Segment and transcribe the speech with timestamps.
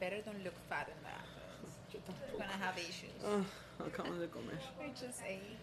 [0.00, 1.24] better don't look fat in that.
[1.92, 2.00] Yo
[2.32, 3.12] You're gonna have issues.
[3.22, 3.44] Ah,
[3.84, 4.58] acabamos de comer.
[4.80, 5.58] I just ate.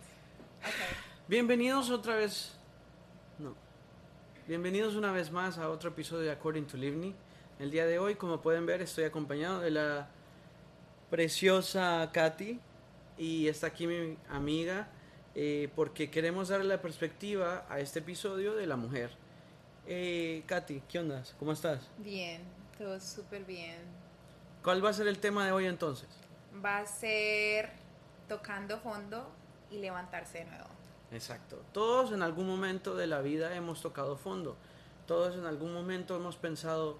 [0.61, 0.93] Okay.
[1.27, 2.51] Bienvenidos otra vez.
[3.39, 3.55] No.
[4.47, 7.15] Bienvenidos una vez más a otro episodio de According to Livni.
[7.59, 10.07] El día de hoy, como pueden ver, estoy acompañado de la
[11.09, 12.59] preciosa Katy
[13.17, 14.87] y está aquí mi amiga
[15.33, 19.09] eh, porque queremos darle la perspectiva a este episodio de la mujer.
[19.87, 21.23] Eh, Katy, ¿qué onda?
[21.39, 21.89] ¿Cómo estás?
[21.97, 22.41] Bien,
[22.77, 24.06] todo súper bien.
[24.67, 26.09] ¿Cuál va a ser el tema de hoy entonces?
[26.53, 27.71] Va a ser
[28.27, 29.31] tocando fondo
[29.71, 30.67] y levantarse de nuevo.
[31.09, 31.63] Exacto.
[31.71, 34.57] Todos en algún momento de la vida hemos tocado fondo.
[35.05, 36.97] Todos en algún momento hemos pensado,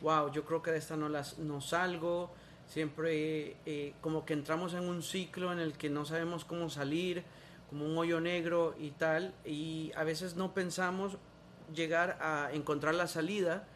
[0.00, 2.30] wow, yo creo que de esta no, las, no salgo.
[2.66, 7.22] Siempre eh, como que entramos en un ciclo en el que no sabemos cómo salir,
[7.68, 9.34] como un hoyo negro y tal.
[9.44, 11.18] Y a veces no pensamos
[11.74, 13.68] llegar a encontrar la salida.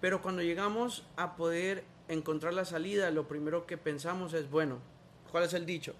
[0.00, 4.78] Pero cuando llegamos a poder encontrar la salida, lo primero que pensamos es, bueno,
[5.30, 5.94] ¿cuál es el dicho?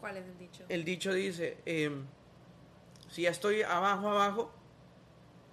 [0.00, 0.64] ¿Cuál es el dicho?
[0.68, 2.04] el dicho dice, em,
[3.08, 4.52] si ya estoy abajo, abajo,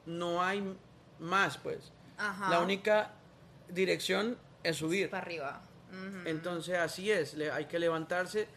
[0.06, 0.76] no hay
[1.20, 1.92] más, pues.
[2.18, 2.50] Ajá.
[2.50, 3.12] La única
[3.70, 5.10] dirección es subir.
[5.10, 5.62] Para arriba.
[6.26, 8.48] Entonces así es, le- hay que levantarse.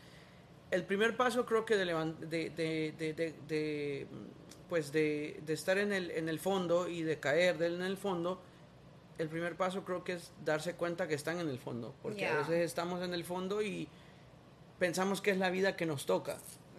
[0.70, 4.06] El primer paso creo que de, de, de- de- de- de,
[4.68, 7.96] pues de, de estar en el, en el fondo y de caer del- en el
[7.96, 8.40] fondo,
[9.20, 12.38] el primer paso creo que es darse cuenta que están en el fondo, porque a
[12.38, 13.86] veces estamos en el fondo y
[14.78, 16.38] pensamos que es la vida que nos toca.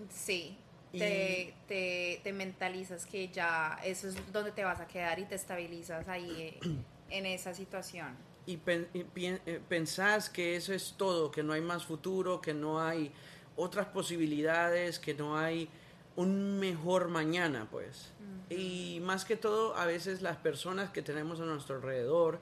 [0.09, 0.58] Sí.
[0.94, 5.25] Y- Te, te, te mentalizas que ya eso es donde te vas a quedar y
[5.25, 6.59] te estabilizas ahí eh,
[7.09, 8.16] en esa situación.
[8.45, 12.53] y, pen- y eh, pensás que eso es todo, que no hay más futuro, que
[12.53, 13.12] no hay
[13.56, 15.69] otras posibilidades, que no hay
[16.16, 18.12] un mejor mañana, pues.
[18.50, 22.40] Y más que todo, a veces las personas que tenemos a nuestro alrededor,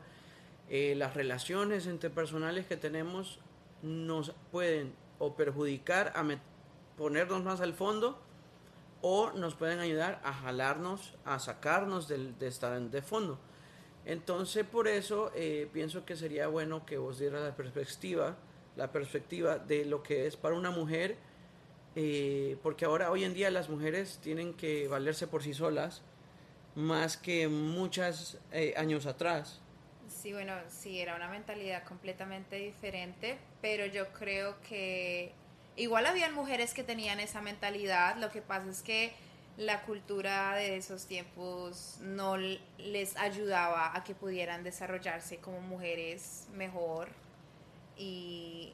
[0.70, 3.39] eh, las relaciones interpersonales que tenemos,
[3.82, 6.26] nos pueden o perjudicar a
[6.98, 8.20] ponernos más al fondo
[9.02, 13.39] o nos pueden ayudar a jalarnos, a sacarnos del, de estar de fondo.
[14.05, 18.36] Entonces, por eso eh, pienso que sería bueno que vos dieras la perspectiva,
[18.76, 21.17] la perspectiva de lo que es para una mujer,
[21.95, 26.02] eh, porque ahora, hoy en día, las mujeres tienen que valerse por sí solas,
[26.76, 28.38] más que muchos
[28.77, 29.61] años atrás.
[30.08, 35.32] Sí, bueno, sí, era una mentalidad completamente diferente, pero yo creo que
[35.76, 39.14] igual habían mujeres que tenían esa mentalidad, lo que pasa es que
[39.58, 47.10] la cultura de esos tiempos no les ayudaba a que pudieran desarrollarse como mujeres mejor
[47.98, 48.73] y,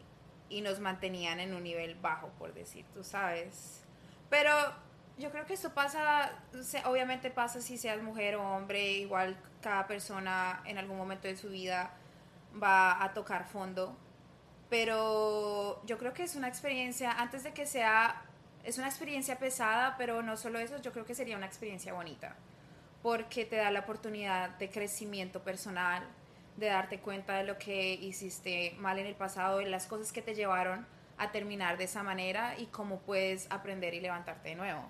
[0.49, 3.83] y nos mantenían en un nivel bajo, por decir, tú sabes.
[4.29, 4.51] Pero
[5.17, 6.31] yo creo que esto pasa,
[6.85, 11.49] obviamente pasa si seas mujer o hombre, igual cada persona en algún momento de su
[11.49, 11.91] vida
[12.61, 13.97] va a tocar fondo.
[14.69, 18.23] Pero yo creo que es una experiencia, antes de que sea,
[18.63, 22.35] es una experiencia pesada, pero no solo eso, yo creo que sería una experiencia bonita,
[23.01, 26.03] porque te da la oportunidad de crecimiento personal,
[26.57, 30.21] de darte cuenta de lo que hiciste mal en el pasado, de las cosas que
[30.21, 30.85] te llevaron
[31.17, 34.83] a terminar de esa manera y cómo puedes aprender y levantarte de nuevo.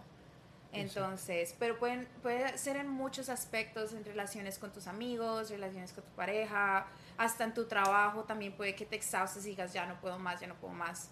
[0.71, 6.03] Entonces, pero pueden, puede ser en muchos aspectos, en relaciones con tus amigos, relaciones con
[6.03, 6.87] tu pareja,
[7.17, 10.41] hasta en tu trabajo también puede que te exhaustes y digas, ya no puedo más,
[10.41, 11.09] ya no puedo más.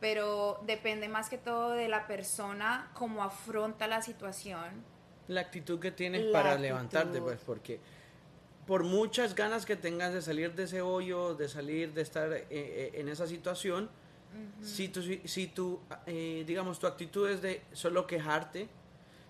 [0.00, 4.82] Pero depende más que todo de la persona, cómo afronta la situación.
[5.28, 6.66] La actitud que tienes La para actitud.
[6.68, 7.80] levantarte, pues, porque
[8.66, 12.46] por muchas ganas que tengas de salir de ese hoyo, de salir, de estar eh,
[12.50, 13.90] eh, en esa situación,
[14.60, 18.68] si tu, si tu eh, digamos, tu actitud es de solo quejarte,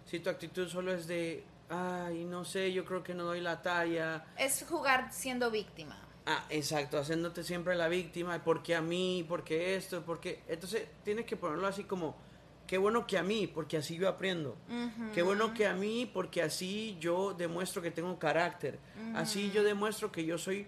[0.07, 3.61] si tu actitud solo es de, ay, no sé, yo creo que no doy la
[3.61, 6.01] talla, Es jugar siendo víctima.
[6.27, 10.43] Ah, exacto, haciéndote siempre la víctima, porque a mí, porque esto, porque...
[10.49, 12.17] Entonces tienes que ponerlo así como,
[12.67, 14.57] qué bueno que a mí, porque así yo aprendo.
[15.13, 18.79] Qué bueno que a mí, porque así yo demuestro que tengo carácter.
[19.15, 20.67] Así yo demuestro que yo soy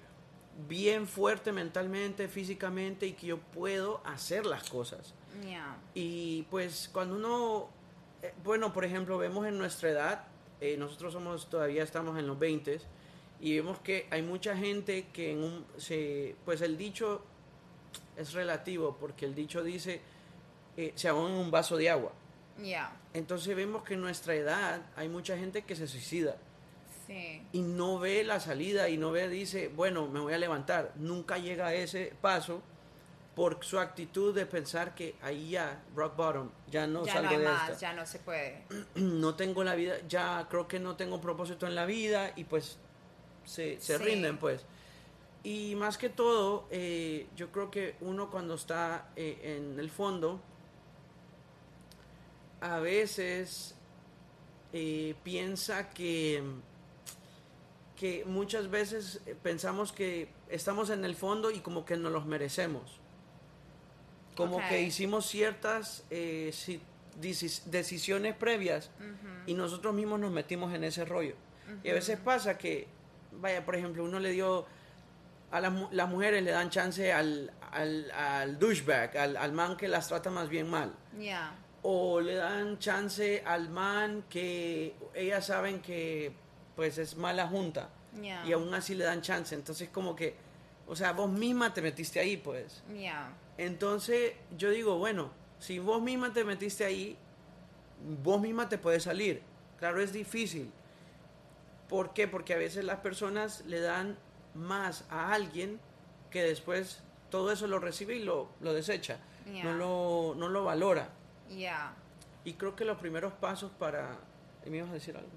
[0.68, 5.14] bien fuerte mentalmente, físicamente y que yo puedo hacer las cosas.
[5.44, 5.76] Yeah.
[5.94, 7.68] Y pues cuando uno,
[8.22, 10.24] eh, bueno, por ejemplo, vemos en nuestra edad,
[10.60, 12.80] eh, nosotros somos todavía estamos en los 20
[13.40, 17.22] y vemos que hay mucha gente que en un, se, pues el dicho
[18.16, 20.00] es relativo porque el dicho dice
[20.76, 22.12] eh, se ahogan en un vaso de agua.
[22.62, 22.90] Yeah.
[23.12, 26.36] Entonces vemos que en nuestra edad hay mucha gente que se suicida
[27.06, 27.40] Sí.
[27.52, 30.92] y no ve la salida y no ve, dice, bueno, me voy a levantar.
[30.96, 32.62] Nunca llega a ese paso
[33.36, 37.36] por su actitud de pensar que ahí ya, rock bottom, ya no ya salgo no
[37.36, 37.80] hay de más, esta.
[37.80, 38.62] ya no se puede.
[38.96, 42.78] No tengo la vida, ya creo que no tengo propósito en la vida y pues
[43.44, 44.02] se, se Sí.
[44.04, 44.64] rinden pues.
[45.44, 50.40] Y más que todo, eh, yo creo que uno cuando está eh, en el fondo,
[52.74, 53.74] a veces
[54.72, 56.42] eh, piensa que,
[57.96, 63.00] que muchas veces pensamos que estamos en el fondo y como que nos los merecemos.
[64.34, 66.04] Como que hicimos ciertas
[67.20, 68.90] decisiones previas
[69.46, 71.34] y nosotros mismos nos metimos en ese rollo.
[71.82, 72.86] Y a veces pasa que,
[73.32, 74.66] vaya, por ejemplo, uno le dio,
[75.50, 79.88] a las, las mujeres le dan chance al, al, al douchebag, al, al, man que
[79.88, 80.94] las trata más bien mal.
[81.88, 86.32] O le dan chance al man que ellas saben que
[86.74, 87.90] pues es mala junta.
[88.44, 89.54] Y aún así le dan chance.
[89.54, 90.34] Entonces como que,
[90.88, 92.82] o sea, vos misma te metiste ahí, pues.
[93.56, 95.30] Entonces yo digo, bueno,
[95.60, 97.16] si vos misma te metiste ahí,
[98.22, 99.42] vos misma te puedes salir.
[99.78, 100.72] Claro, es difícil.
[101.88, 102.26] ¿Por qué?
[102.26, 104.18] Porque a veces las personas le dan
[104.54, 105.78] más a alguien
[106.30, 107.00] que después
[107.30, 109.18] todo eso lo recibe y lo, lo desecha.
[109.62, 111.10] No, lo, no lo valora.
[112.44, 114.16] Y creo que los primeros pasos para...
[114.64, 115.30] ¿Me ibas a decir algo?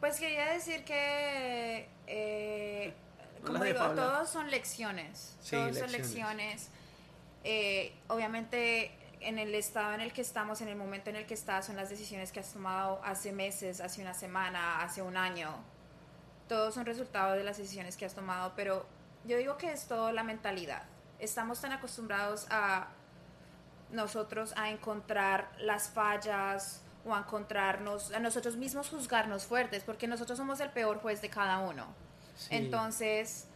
[0.00, 1.88] Pues quería decir que...
[2.06, 2.94] Eh,
[3.44, 5.36] como digo, todos son lecciones.
[5.48, 6.70] todos son lecciones.
[7.44, 11.34] Eh, obviamente en el estado en el que estamos, en el momento en el que
[11.34, 15.50] estás, son las decisiones que has tomado hace meses, hace una semana, hace un año.
[16.48, 18.86] Todos son resultados de las decisiones que has tomado, pero
[19.24, 20.84] yo digo que es todo la mentalidad.
[21.18, 22.88] Estamos tan acostumbrados a
[23.90, 30.38] nosotros a encontrar las fallas o a encontrarnos, a nosotros mismos juzgarnos fuertes, porque nosotros
[30.38, 31.86] somos el peor juez de cada uno.
[32.50, 33.48] Entonces,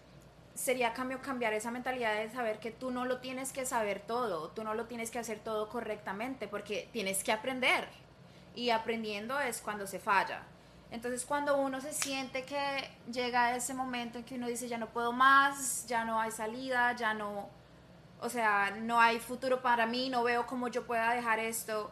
[0.55, 4.51] sería cambio cambiar esa mentalidad de saber que tú no lo tienes que saber todo,
[4.51, 7.89] tú no lo tienes que hacer todo correctamente, porque tienes que aprender.
[8.55, 10.43] Y aprendiendo es cuando se falla.
[10.91, 14.89] Entonces cuando uno se siente que llega ese momento en que uno dice ya no
[14.89, 17.49] puedo más, ya no hay salida, ya no,
[18.23, 21.91] o sea, no hay futuro para mí, no veo cómo yo pueda dejar esto,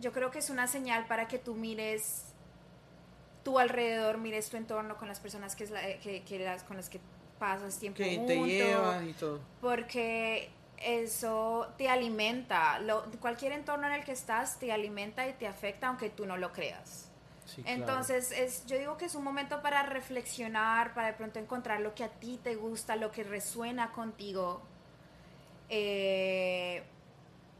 [0.00, 2.26] yo creo que es una señal para que tú mires
[3.42, 7.00] tu alrededor, mires tu entorno con las personas que, que, las, con las que
[7.38, 9.40] pasas tiempo que te llevas y todo.
[9.60, 12.80] Porque eso te alimenta.
[12.80, 16.36] Lo, cualquier entorno en el que estás te alimenta y te afecta aunque tú no
[16.36, 17.10] lo creas.
[17.66, 21.94] Entonces, es, yo digo que es un momento para reflexionar, para de pronto encontrar lo
[21.94, 24.62] que a ti te gusta, lo que resuena contigo.
[25.68, 26.82] Eh,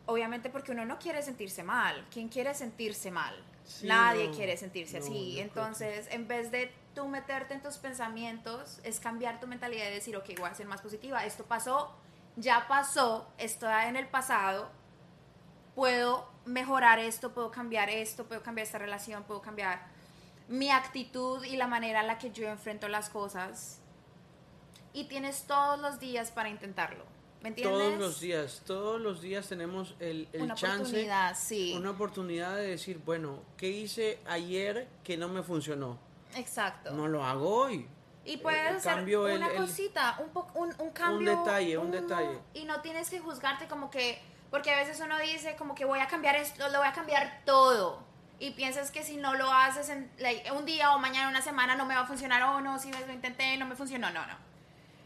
[0.06, 2.06] obviamente porque uno no quiere sentirse mal.
[2.12, 3.34] ¿Quién quiere sentirse mal?
[3.82, 5.40] Nadie quiere sentirse así.
[5.40, 10.16] Entonces, en vez de tú meterte en tus pensamientos, es cambiar tu mentalidad y decir,
[10.16, 11.24] ok, voy a ser más positiva.
[11.24, 11.94] Esto pasó,
[12.36, 14.70] ya pasó, está en el pasado.
[15.74, 19.86] Puedo mejorar esto, puedo cambiar esto, puedo cambiar esta relación, puedo cambiar
[20.46, 23.80] mi actitud y la manera en la que yo enfrento las cosas.
[24.92, 27.13] Y tienes todos los días para intentarlo.
[27.52, 31.74] Todos los días, todos los días tenemos el, el una oportunidad, sí.
[31.76, 35.98] una oportunidad de decir, bueno, ¿qué hice ayer que no me funcionó?
[36.36, 36.92] Exacto.
[36.92, 37.86] No lo hago hoy.
[38.24, 40.18] Y puedes hacer una cosita,
[40.54, 41.18] un, un, cambio.
[41.18, 42.38] Un detalle, un detalle.
[42.54, 44.18] Y no tienes que juzgarte como que,
[44.50, 47.42] porque a veces uno dice como que voy a cambiar esto, lo voy a cambiar
[47.44, 48.02] todo.
[48.38, 50.10] Y piensas que si no lo haces en
[50.56, 52.42] un día o mañana, una semana, no me va a funcionar.
[52.44, 54.10] O oh, no, si lo intenté, no me funcionó.
[54.10, 54.53] No, no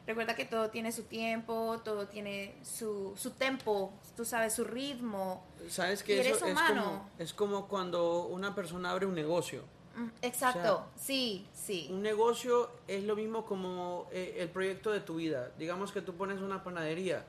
[0.09, 5.45] Recuerda que todo tiene su tiempo, todo tiene su, su tempo, tú sabes, su ritmo.
[5.69, 9.65] ¿Sabes que eso es como, es como cuando una persona abre un negocio?
[9.97, 11.89] Mm, exacto, sí, sí.
[11.91, 15.51] Un negocio es lo mismo como eh, el proyecto de tu vida.
[15.59, 17.27] Digamos que tú pones una panadería.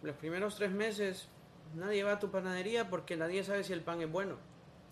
[0.00, 1.28] Los primeros tres meses
[1.74, 4.38] nadie va a tu panadería porque nadie sabe si el pan es bueno.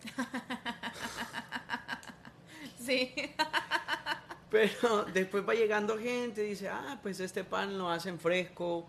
[2.78, 3.14] sí.
[4.50, 8.88] Pero después va llegando gente dice, ah, pues este pan lo hacen fresco.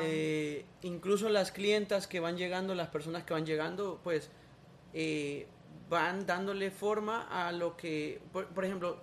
[0.00, 4.30] Eh, incluso las clientas que van llegando, las personas que van llegando, pues
[4.94, 5.46] eh,
[5.88, 9.00] van dándole forma a lo que, por, ejemplo,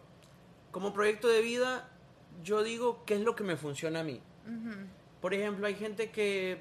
[0.71, 1.89] como proyecto de vida,
[2.43, 4.21] yo digo qué es lo que me funciona a mí.
[5.21, 6.59] Por ejemplo, hay gente que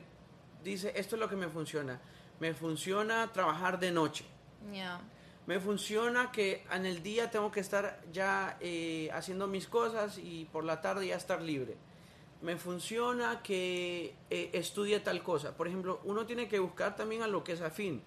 [0.63, 2.01] dice, esto es lo que me funciona.
[2.41, 4.25] Me funciona trabajar de noche.
[5.47, 10.47] Me funciona que en el día tengo que estar ya eh, haciendo mis cosas y
[10.47, 11.77] por la tarde ya estar libre.
[12.41, 15.55] Me funciona que eh, estudie tal cosa.
[15.55, 18.03] Por ejemplo, uno tiene que buscar también a lo que es afín.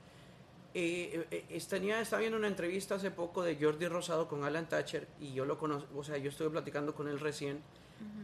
[0.73, 5.33] Eh, eh estaba viendo una entrevista hace poco de Jordi Rosado con Alan Thatcher y
[5.33, 7.61] yo lo conozco, o sea, yo estuve platicando con él recién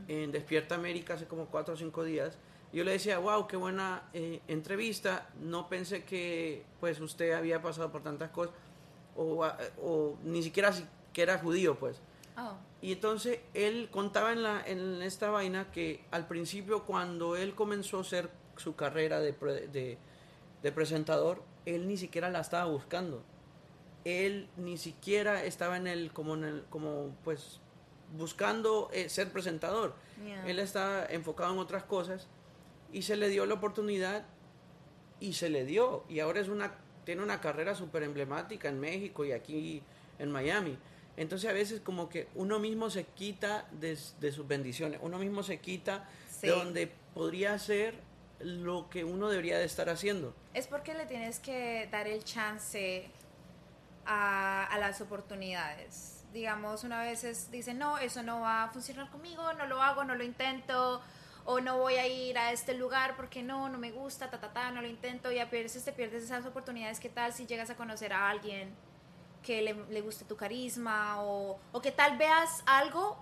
[0.07, 2.37] en Despierta América hace como cuatro o cinco días.
[2.71, 4.09] Y yo le decía, wow, qué buena
[4.47, 5.29] entrevista.
[5.39, 8.55] No pensé que pues usted había pasado por tantas cosas
[9.15, 9.45] o,
[9.81, 10.73] o ni siquiera
[11.11, 12.01] que era judío, pues.
[12.37, 12.53] Oh.
[12.81, 17.99] Y entonces él contaba en, la, en esta vaina que al principio cuando él comenzó
[17.99, 19.97] a hacer su carrera de, pre- de,
[20.61, 23.23] de presentador, él ni siquiera la estaba buscando.
[24.03, 27.61] Él ni siquiera estaba en el, como en el, como pues
[28.17, 29.95] buscando eh, ser presentador.
[30.25, 30.45] Yeah.
[30.45, 32.27] Él estaba enfocado en otras cosas
[32.91, 34.25] y se le dio la oportunidad
[35.21, 36.03] y se le dio.
[36.09, 39.81] Y ahora es una, tiene una carrera súper emblemática en México y aquí
[40.19, 40.77] en Miami.
[41.17, 45.43] Entonces a veces como que uno mismo se quita de, de sus bendiciones, uno mismo
[45.43, 46.47] se quita Sí.
[46.47, 47.95] de donde podría hacer
[48.39, 50.35] lo que uno debería de estar haciendo.
[50.53, 53.07] Es porque le tienes que dar el chance
[54.05, 56.23] a, a las oportunidades.
[56.33, 60.03] Digamos, una vez es- dicen, no, eso no va a funcionar conmigo, no lo hago,
[60.03, 61.01] no lo intento,
[61.45, 64.53] o no voy a ir a este lugar porque no, no me gusta, ta, ta,
[64.53, 66.99] ta, no lo intento, y a veces te pierdes esas oportunidades.
[66.99, 68.73] ¿Qué tal si llegas a conocer a alguien
[69.41, 73.17] que le, le guste tu carisma, o, o que tal veas algo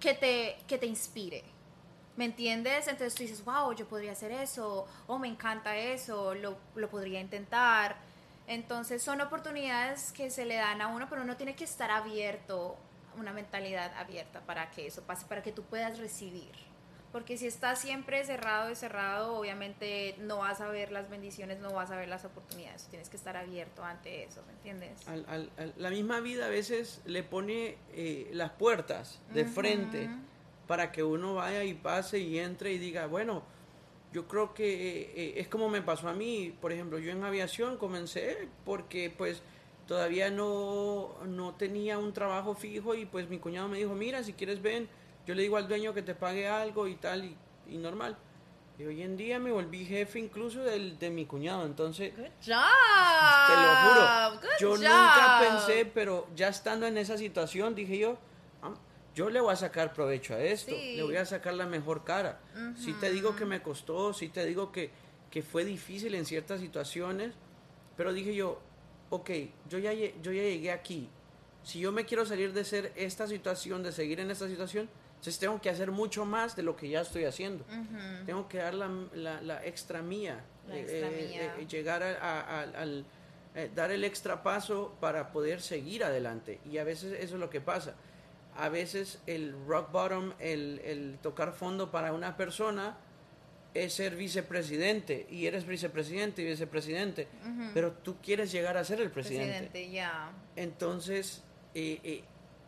[0.00, 1.44] que te, que te inspire?
[2.16, 2.88] ¿Me entiendes?
[2.88, 7.20] Entonces tú dices, wow, yo podría hacer eso, o me encanta eso, lo, lo podría
[7.20, 7.96] intentar.
[8.48, 12.76] Entonces son oportunidades que se le dan a uno, pero uno tiene que estar abierto,
[13.18, 16.65] una mentalidad abierta para que eso pase, para que tú puedas recibir.
[17.16, 21.72] Porque si estás siempre cerrado y cerrado, obviamente no vas a ver las bendiciones, no
[21.72, 22.88] vas a ver las oportunidades.
[22.90, 25.08] Tienes que estar abierto ante eso, ¿me entiendes?
[25.08, 29.50] Al- al- al- la misma vida a veces le pone eh, las puertas de Ujú.
[29.50, 30.10] frente
[30.66, 33.42] para que uno vaya y pase y entre y diga, bueno,
[34.12, 37.24] yo creo que eh, eh, es como me pasó a mí, por ejemplo, yo en
[37.24, 39.40] aviación comencé porque pues
[39.88, 44.34] todavía no, no tenía un trabajo fijo y pues mi cuñado me dijo, mira, si
[44.34, 44.86] quieres ven,
[45.26, 47.36] yo le digo al dueño que te pague algo y tal y,
[47.68, 48.16] y normal.
[48.78, 52.14] Y hoy en día me volví jefe incluso del, de mi cuñado, entonces...
[52.14, 52.64] Good job.
[53.46, 54.40] Te lo juro.
[54.40, 54.78] Good yo job.
[54.80, 58.18] nunca pensé, pero ya estando en esa situación, dije yo,
[58.62, 58.74] "Ah,
[59.14, 60.96] yo le voy a sacar provecho a esto, Sí.
[60.96, 62.38] le voy a sacar la mejor cara.
[62.76, 64.90] Si te digo que me costó, si te digo que,
[65.30, 67.32] que fue difícil en ciertas situaciones,
[67.96, 68.60] pero dije yo,
[69.08, 69.30] ok,
[69.70, 71.08] yo ya, yo ya llegué aquí.
[71.62, 75.38] Si yo me quiero salir de ser esta situación, de seguir en esta situación, entonces
[75.38, 77.64] tengo que hacer mucho más de lo que ya estoy haciendo.
[77.64, 78.24] Ujú.
[78.26, 80.44] Tengo que dar la, la- la extra mía.
[80.68, 81.54] La eh, extra eh, mía.
[81.58, 83.04] eh, llegar a- a- al, al-
[83.54, 86.60] eh, dar el extra paso para poder seguir adelante.
[86.70, 87.94] Y a veces eso es lo que pasa.
[88.58, 92.96] A veces el rock bottom, el, el tocar fondo para una persona
[93.74, 95.26] es ser vicepresidente.
[95.30, 97.28] Y eres vicepresidente y vicepresidente.
[97.74, 99.46] Pero tú quieres llegar a ser el presidente.
[99.68, 100.30] Presidente, ya.
[100.56, 101.42] Entonces,
[101.74, 102.22] eh, eh,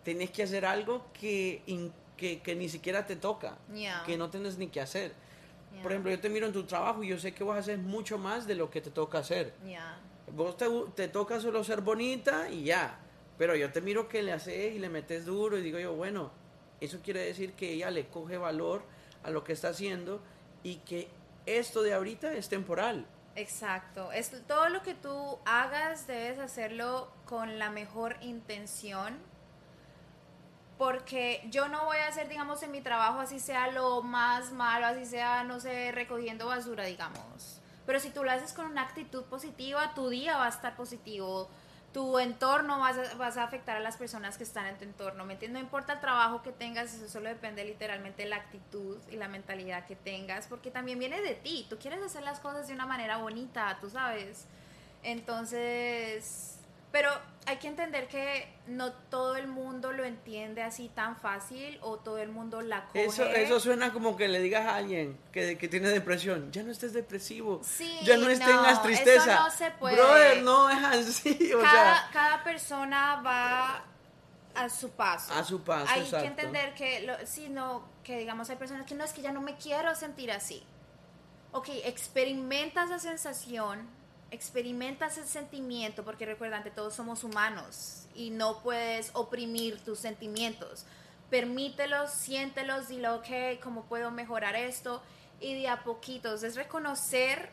[0.04, 3.56] tenés que hacer algo que, in- que, que ni siquiera te toca.
[4.04, 5.14] Que no tienes ni que hacer.
[5.82, 7.78] Por ejemplo, yo te miro en tu trabajo y yo sé que vas a hacer
[7.78, 9.54] mucho más de lo que te toca hacer.
[10.34, 12.98] Vos te, te toca solo ser bonita y ya.
[13.38, 16.32] Pero yo te miro que le haces y le metes duro y digo yo, bueno,
[16.80, 18.82] eso quiere decir que ella le coge valor
[19.22, 20.20] a lo que está haciendo
[20.64, 21.08] y que
[21.46, 23.06] esto de ahorita es temporal.
[23.36, 24.10] Exacto.
[24.10, 29.16] Es todo lo que tú hagas debes hacerlo con la mejor intención.
[30.78, 34.86] Porque yo no voy a hacer, digamos, en mi trabajo así sea lo más malo,
[34.86, 37.60] así sea, no sé, recogiendo basura, digamos.
[37.84, 41.48] Pero si tú lo haces con una actitud positiva, tu día va a estar positivo.
[41.92, 45.24] Tu entorno vas a, vas a afectar a las personas que están en tu entorno.
[45.24, 45.60] ¿Me entiendes?
[45.60, 49.26] No importa el trabajo que tengas, eso solo depende literalmente de la actitud y la
[49.26, 51.66] mentalidad que tengas, porque también viene de ti.
[51.68, 54.46] Tú quieres hacer las cosas de una manera bonita, tú sabes.
[55.02, 56.57] Entonces,
[56.90, 57.10] pero
[57.46, 62.18] hay que entender que no todo el mundo lo entiende así tan fácil o todo
[62.18, 63.06] el mundo la coge.
[63.06, 66.70] Eso, eso suena como que le digas a alguien que, que tiene depresión, ya no
[66.70, 69.34] estés depresivo, Sí, ya no, no, tengas eso tristeza.
[69.36, 69.96] no se puede.
[69.96, 73.82] Brother, no es así, o cada, sea, cada persona va
[74.54, 75.32] a su paso.
[75.32, 76.22] A su paso, Hay exacto.
[76.24, 79.32] que entender que, lo, sí, no, que digamos, hay personas que no es que ya
[79.32, 80.62] no me quiero sentir así.
[81.52, 83.88] Ok, experimenta esa sensación,
[84.30, 90.84] experimenta ese sentimiento, porque recuerda, ante todos somos humanos y no puedes oprimir tus sentimientos.
[91.30, 95.02] Permítelos, siéntelos, dile, ok, ¿cómo puedo mejorar esto?
[95.40, 97.50] Y de a poquitos, es reconocer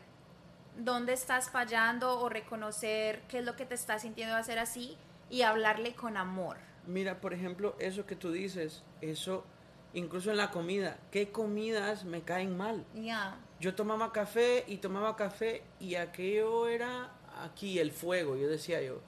[0.76, 4.96] dónde estás fallando o reconocer qué es lo que te está sintiendo hacer así
[5.30, 6.58] y hablarle con amor.
[6.86, 9.44] mira, por ejemplo, eso que tú dices, eso,
[9.92, 12.84] incluso en la comida, ¿qué comidas me caen mal?
[12.94, 13.38] Ya.
[13.60, 17.10] Yo tomaba café y tomaba café y aquello era
[17.42, 19.00] aquí el fuego, yo decía yo,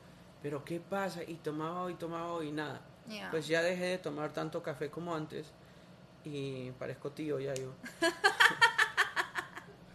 [0.42, 1.22] pero ¿qué pasa?
[1.22, 2.80] Y tomaba y tomaba y nada.
[3.30, 5.46] Pues ya dejé de tomar tanto café como antes
[6.24, 7.72] y parezco tío ya yo.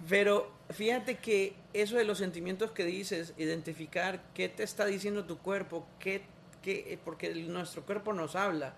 [0.10, 5.38] Pero fíjate que eso de los sentimientos que dices, identificar qué te está diciendo tu
[5.38, 6.24] cuerpo, qué,
[6.62, 8.74] qué, porque nuestro cuerpo nos habla.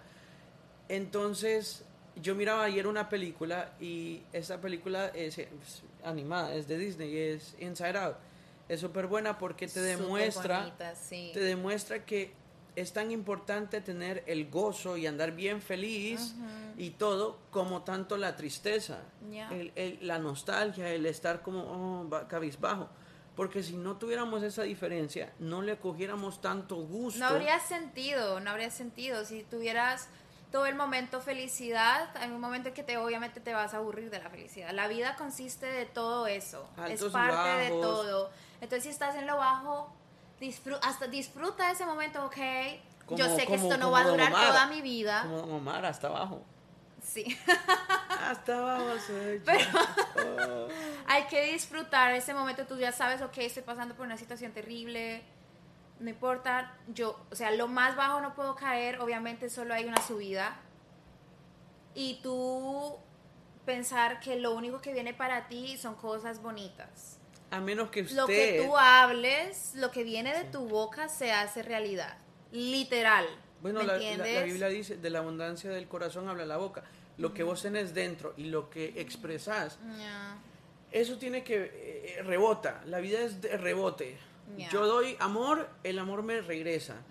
[0.88, 1.84] Entonces,
[2.22, 5.48] yo miraba ayer una película y esta película es, es
[6.04, 8.16] animada, es de Disney, es Inside Out.
[8.70, 11.32] Es súper buena porque te demuestra, bonita, sí.
[11.34, 12.32] te demuestra que
[12.76, 16.34] es tan importante tener el gozo y andar bien feliz
[16.78, 19.00] y todo como tanto la tristeza,
[19.32, 19.50] Ya.
[19.50, 21.62] el- el- la nostalgia, el estar como
[22.10, 22.90] oh, cabizbajo.
[23.36, 27.20] Porque si no tuviéramos esa diferencia, no le cogiéramos tanto gusto.
[27.20, 29.26] No habría sentido, no habría sentido.
[29.26, 30.08] Si tuvieras
[30.56, 34.10] todo el momento felicidad, hay un momento en que te obviamente te vas a aburrir
[34.10, 34.72] de la felicidad.
[34.72, 38.30] La vida consiste de todo eso, Altos es parte de todo.
[38.62, 39.94] Entonces si estás en lo bajo,
[40.40, 42.38] disfru- hasta disfruta ese momento, ok.
[43.10, 45.24] Yo Como- sé que esto no va a durar toda mi vida.
[45.30, 46.42] Como hasta abajo.
[47.04, 47.38] Sí.
[48.22, 49.52] Hasta abajo soy yo.
[50.18, 50.68] Oh.
[51.06, 52.66] Hay que disfrutar ese momento.
[52.66, 55.22] Tú ya sabes, ok, estoy pasando por una situación terrible.
[56.00, 59.00] No importa, yo, o sea, lo más bajo no puedo caer.
[59.00, 60.58] Obviamente, solo hay una subida.
[61.94, 62.98] Y tú
[63.66, 67.18] pensar que lo único que viene para ti son cosas bonitas.
[67.52, 68.16] A menos que usted...
[68.18, 72.18] Lo que tú hables, lo que viene de tu boca se hace realidad.
[72.52, 73.26] Literal.
[73.62, 74.36] Bueno, ¿Me la, la- entiendes?
[74.36, 76.84] la Biblia dice, de la abundancia del corazón habla la boca.
[77.18, 79.80] Lo que vos tenés dentro y lo que expresás,
[80.92, 81.72] eso tiene que
[82.18, 82.82] eh, rebota.
[82.86, 84.18] La vida es de rebote.
[84.72, 87.02] Yo doy amor, el amor me regresa.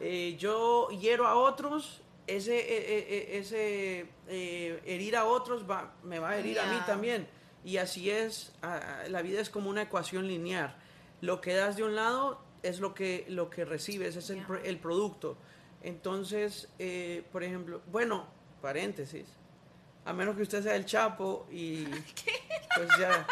[0.00, 5.94] Eh, yo hiero a otros, ese, eh, eh, eh, ese eh, herir a otros va,
[6.02, 7.28] me va a herir a mí también.
[7.64, 8.52] Y así es,
[9.08, 10.76] la vida es como una ecuación lineal.
[11.20, 14.78] Lo que das de un lado es lo que, lo que recibes, es el, el
[14.78, 15.36] producto.
[15.82, 18.26] Entonces, eh, por ejemplo, bueno,
[18.62, 19.26] paréntesis,
[20.04, 21.84] a menos que usted sea el Chapo y
[22.76, 23.26] pues ya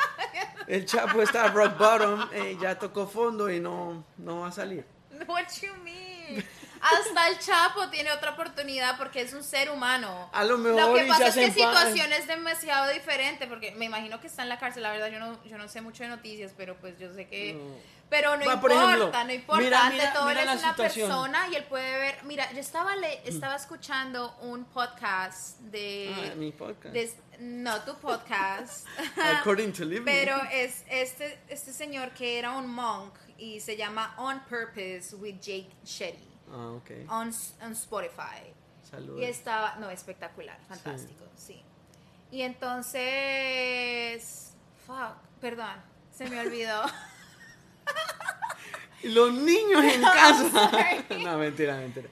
[0.66, 4.84] el Chapo está rock bottom, eh, ya tocó fondo y no, no va a salir.
[5.26, 6.44] What you mean?
[6.80, 10.28] Hasta el Chapo tiene otra oportunidad porque es un ser humano.
[10.32, 13.84] A lo mejor Lo que pasa es que pa- situación es demasiado diferente porque me
[13.84, 14.82] imagino que está en la cárcel.
[14.82, 17.54] La verdad, yo no, yo no sé mucho de noticias, pero pues yo sé que.
[17.54, 17.60] No.
[18.12, 19.62] Pero no Va, importa, ejemplo, no importa.
[19.62, 21.08] mira, Ante mira, todo, mira él es una situación.
[21.08, 22.18] persona y él puede ver.
[22.24, 26.14] Mira, yo estaba, le, estaba escuchando un podcast de.
[26.30, 26.92] Ah, mi podcast.
[26.94, 28.86] de- no, tu podcast.
[29.40, 30.04] According to Living.
[30.04, 35.36] Pero es este, este señor que era un monk y se llama On Purpose with
[35.40, 36.90] Jake Shetty Ah, ok.
[37.08, 38.42] on, on Spotify.
[38.90, 39.22] Saludos.
[39.22, 41.62] Y estaba, no, espectacular, fantástico, sí.
[42.30, 43.02] Y entonces,
[44.86, 45.80] fuck, perdón,
[46.14, 46.82] se me olvidó.
[49.02, 50.50] Los niños en casa.
[50.50, 51.22] sorry.
[51.24, 52.08] no, mentira, mentira.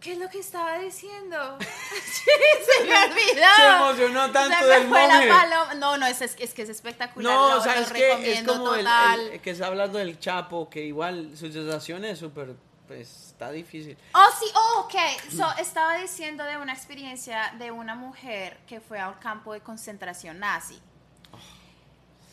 [0.00, 1.58] ¿Qué es lo que estaba diciendo?
[1.60, 3.46] se me olvidó.
[3.56, 5.74] Se emocionó tanto Se me del fue la paloma.
[5.74, 7.32] No, no, es, es, es que es espectacular.
[7.32, 8.86] No, lo, lo sabes que es como el,
[9.32, 12.56] el que está hablando del Chapo, que igual su situación es súper,
[12.88, 13.96] pues está difícil.
[14.14, 14.94] Oh, sí, oh, ok.
[15.36, 19.60] So, estaba diciendo de una experiencia de una mujer que fue a un campo de
[19.60, 20.80] concentración nazi.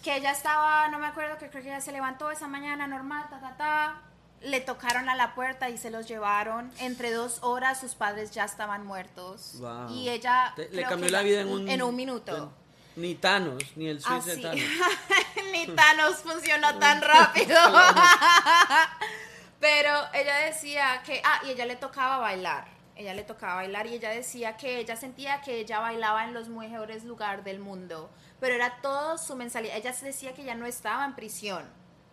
[0.03, 3.25] Que ella estaba, no me acuerdo, que creo que ella se levantó esa mañana normal,
[3.29, 4.01] ta, ta, ta.
[4.41, 6.71] Le tocaron a la puerta y se los llevaron.
[6.79, 9.55] Entre dos horas sus padres ya estaban muertos.
[9.59, 9.89] Wow.
[9.91, 10.53] Y ella...
[10.55, 12.53] Te- le cambió la vida en un, En un minuto.
[12.95, 14.41] Ni Thanos, ni el Swiss de Así.
[14.41, 14.63] Thanos.
[15.51, 17.57] Ni Thanos funcionó tan rápido.
[19.59, 22.65] Pero ella decía que, ah, y ella le tocaba bailar.
[22.99, 26.49] Ella le tocaba bailar y ella decía que ella sentía que ella bailaba en los
[26.49, 28.09] mejores lugares del mundo.
[28.41, 29.77] Pero era todo su mensalidad.
[29.77, 31.63] Ella decía que ya no estaba en prisión,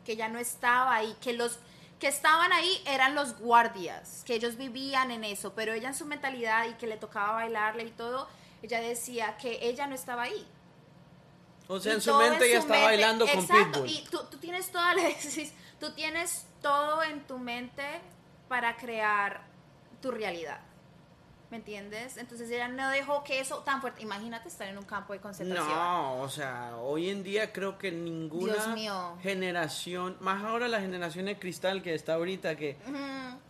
[0.04, 1.58] que ya no estaba ahí, que los
[1.98, 6.04] que estaban ahí eran los guardias, que ellos vivían en eso, pero ella en su
[6.04, 8.28] mentalidad y que le tocaba bailarle y todo,
[8.62, 10.46] ella decía que ella no estaba ahí,
[11.68, 13.90] O sea, y en su mente ella su estaba mente- bailando con exacto, Pitbull.
[13.90, 15.02] Y tú, tú tienes toda la
[15.80, 17.82] tú tienes todo en tu mente
[18.46, 19.40] para crear
[20.02, 20.60] tu realidad.
[21.48, 22.16] ¿Me entiendes?
[22.16, 24.02] Entonces ella no dejó que eso tan fuerte.
[24.02, 25.68] Imagínate estar en un campo de concentración.
[25.76, 28.56] No, o sea, hoy en día creo que ninguna
[29.22, 32.96] generación, más ahora la generación de cristal que está ahorita, que Ujú.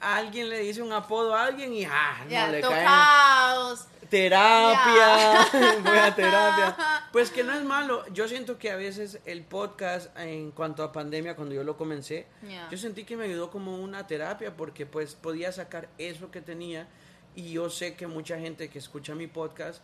[0.00, 3.86] alguien le dice un apodo a alguien y ah, no Ya, le tocaos.
[4.10, 5.46] terapia,
[5.82, 6.76] voy a terapia.
[7.12, 8.04] Pues que no es malo.
[8.12, 12.26] Yo siento que a veces el podcast, en cuanto a pandemia, cuando yo lo comencé,
[12.46, 12.68] Ya.
[12.70, 16.86] yo sentí que me ayudó como una terapia porque pues podía sacar eso que tenía
[17.36, 19.80] y yo sé que mucha gente que escucha mi podcast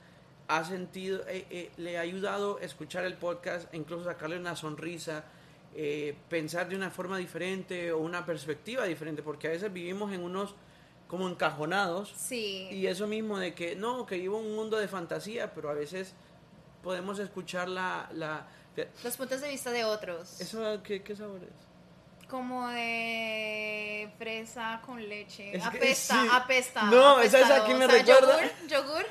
[0.49, 5.25] ha sentido, eh, eh, le ha ayudado a escuchar el podcast, incluso sacarle una sonrisa,
[5.75, 10.23] eh, pensar de una forma diferente o una perspectiva diferente, porque a veces vivimos en
[10.23, 10.55] unos
[11.09, 12.69] como encajonados Sí.
[12.71, 15.75] y eso mismo de que no, que vivo en un mundo de fantasía, pero a
[15.75, 16.15] veces
[16.83, 18.09] podemos escuchar la...
[18.15, 18.47] la
[19.05, 20.41] Los puntos de vista de otros.
[20.41, 21.72] ¿Eso qué, qué sabor es?
[22.33, 25.55] Como de fresa con leche.
[25.55, 26.29] Es que- apesta, sí.
[26.33, 26.83] apesta.
[26.85, 28.21] No, ¿sabes a quién me apestosa.
[28.21, 28.67] recuerda?
[28.69, 29.05] ¿Yogur?
[29.05, 29.07] ¿Yogur?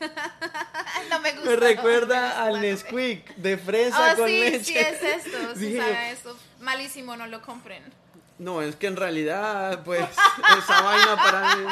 [1.10, 1.48] no me gusta.
[1.50, 2.60] Me recuerda no al.
[2.60, 4.64] Nesquik de fresa Oh, con sí, leche.
[4.64, 6.16] sí es esto, sí sabe.
[6.60, 7.82] Malísimo, no lo compren.
[8.38, 10.02] No, es que en realidad, pues,
[10.58, 11.64] esa vaina para mí.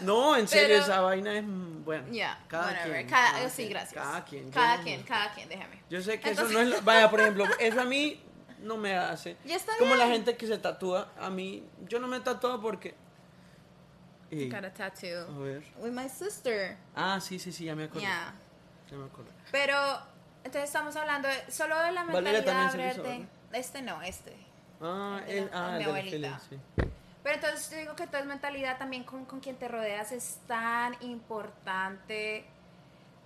[0.00, 1.44] No, en serio, Pero- esa vaina es.
[1.44, 2.92] mm, Bueno, Ya, cada whatever.
[2.96, 3.06] quien.
[3.08, 3.94] Cada- cada sí, quien, gracias.
[4.04, 4.50] Cada quien.
[4.50, 5.80] Cada no- quien, cada quien, déjame.
[5.88, 6.84] Yo sé que Entonces- eso no es.
[6.84, 8.20] Vaya, por ejemplo, eso a mí
[8.60, 9.36] no me hace.
[9.44, 12.94] Y está Como la gente que se tatúa, a mí, yo no me tatúo porque.
[14.30, 15.26] Y- Got a tattoo.
[15.26, 15.62] a ver.
[15.78, 16.76] With my sister.
[16.94, 18.00] Ah, sí, sí, sí, ya me acuerdo.
[18.00, 18.34] Yeah.
[18.90, 19.30] Ya me acuerdo.
[19.50, 19.74] Pero,
[20.44, 23.28] entonces estamos hablando de- solo de la mentalidad también se lo hizo, verde.
[23.52, 24.36] Este no, este.
[24.80, 26.40] Ah, De la- el, ah, mi el de la abuelita.
[26.50, 26.58] Sí.
[27.22, 30.94] Pero entonces yo digo que tu mentalidad también con, con quien te rodeas es tan
[31.02, 32.44] importante.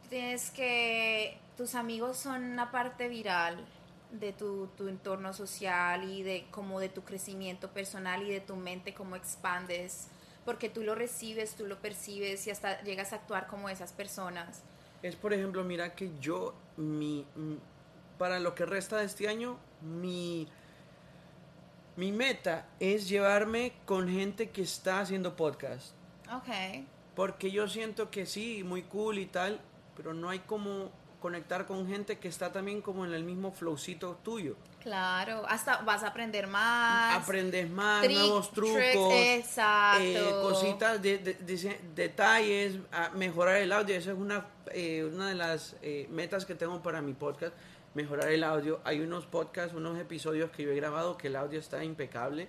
[0.08, 3.64] Tienes que, tus amigos son una parte viral
[4.12, 8.56] de tu, tu entorno social y de como de tu crecimiento personal y de tu
[8.56, 10.08] mente, cómo expandes,
[10.44, 14.62] porque tú lo recibes, tú lo percibes y hasta llegas a actuar como esas personas.
[15.02, 17.26] Es por ejemplo, mira que yo, mi,
[18.18, 20.46] para lo que resta de este año, mi,
[21.96, 25.94] mi meta es llevarme con gente que está haciendo podcast.
[26.32, 26.84] Ok.
[27.16, 29.60] Porque yo siento que sí, muy cool y tal,
[29.96, 30.90] pero no hay como
[31.22, 34.56] conectar con gente que está también como en el mismo flowcito tuyo.
[34.82, 37.16] Claro, hasta vas a aprender más.
[37.22, 38.74] Aprendes más, Trick- nuevos trucos.
[38.76, 39.14] tricks,
[39.46, 40.02] exacto.
[40.04, 43.96] eh, cositas, de, de- de- detalles, a mejorar el audio.
[43.96, 47.54] Esa es una, eh, una de las eh, metas que tengo para mi podcast,
[47.94, 48.80] mejorar el audio.
[48.84, 52.48] Hay unos podcasts, unos episodios que yo he grabado que el audio está impecable,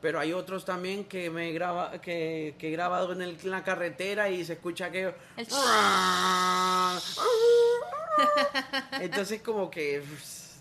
[0.00, 3.62] pero hay otros también que me graba, que, que he grabado en, el- en la
[3.64, 5.14] carretera y se escucha que...
[5.36, 5.46] El
[9.00, 10.02] Entonces como que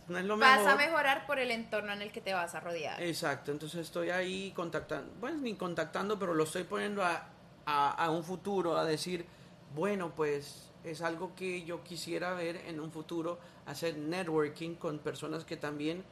[0.08, 0.71] no es lo Vas mejor.
[0.71, 3.02] a mejorar por el entorno en el que te vas a rodear.
[3.02, 7.28] Exacto, entonces estoy ahí contactando, bueno, ni contactando, pero lo estoy poniendo a,
[7.65, 9.25] a, a un futuro, a decir,
[9.75, 15.43] bueno, pues es algo que yo quisiera ver en un futuro, hacer networking con personas
[15.45, 16.04] que también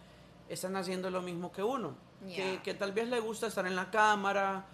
[0.50, 2.62] están haciendo lo mismo que uno, Yeah.
[2.64, 4.66] que tal vez le gusta estar en la cámara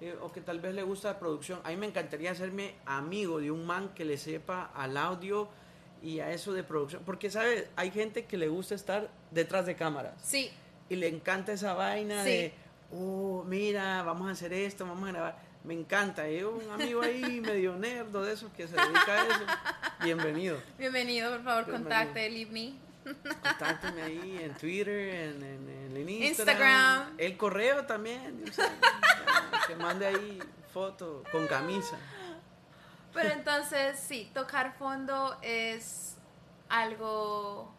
[0.00, 1.60] eh, o que tal vez le gusta la producción.
[1.64, 5.48] A mí me encantaría hacerme amigo de un man que le sepa al audio
[6.02, 7.68] y a eso de producción, porque, ¿sabes?
[7.76, 10.50] Hay gente que le gusta estar detrás de cámaras Sí,
[10.88, 12.30] y le encanta esa vaina Sí.
[12.30, 12.54] de,
[12.92, 15.52] oh, mira, vamos a hacer esto, vamos a grabar.
[15.64, 16.28] Me encanta.
[16.28, 19.44] Yo, un amigo ahí medio nerdo de esos que se dedica a eso.
[20.02, 20.58] Bienvenido.
[20.76, 21.88] bienvenido, por favor, Bienvenido.
[21.90, 22.78] contacte Livni.
[23.04, 26.58] Contácteme ahí en Twitter, en, en, en el Instagram.
[27.00, 27.14] Instagram.
[27.18, 28.44] El correo también.
[28.48, 28.72] o sea,
[29.66, 30.38] que mande ahí
[30.72, 31.96] foto con camisa.
[33.12, 36.16] Pero entonces, sí, tocar fondo es
[36.68, 37.74] algo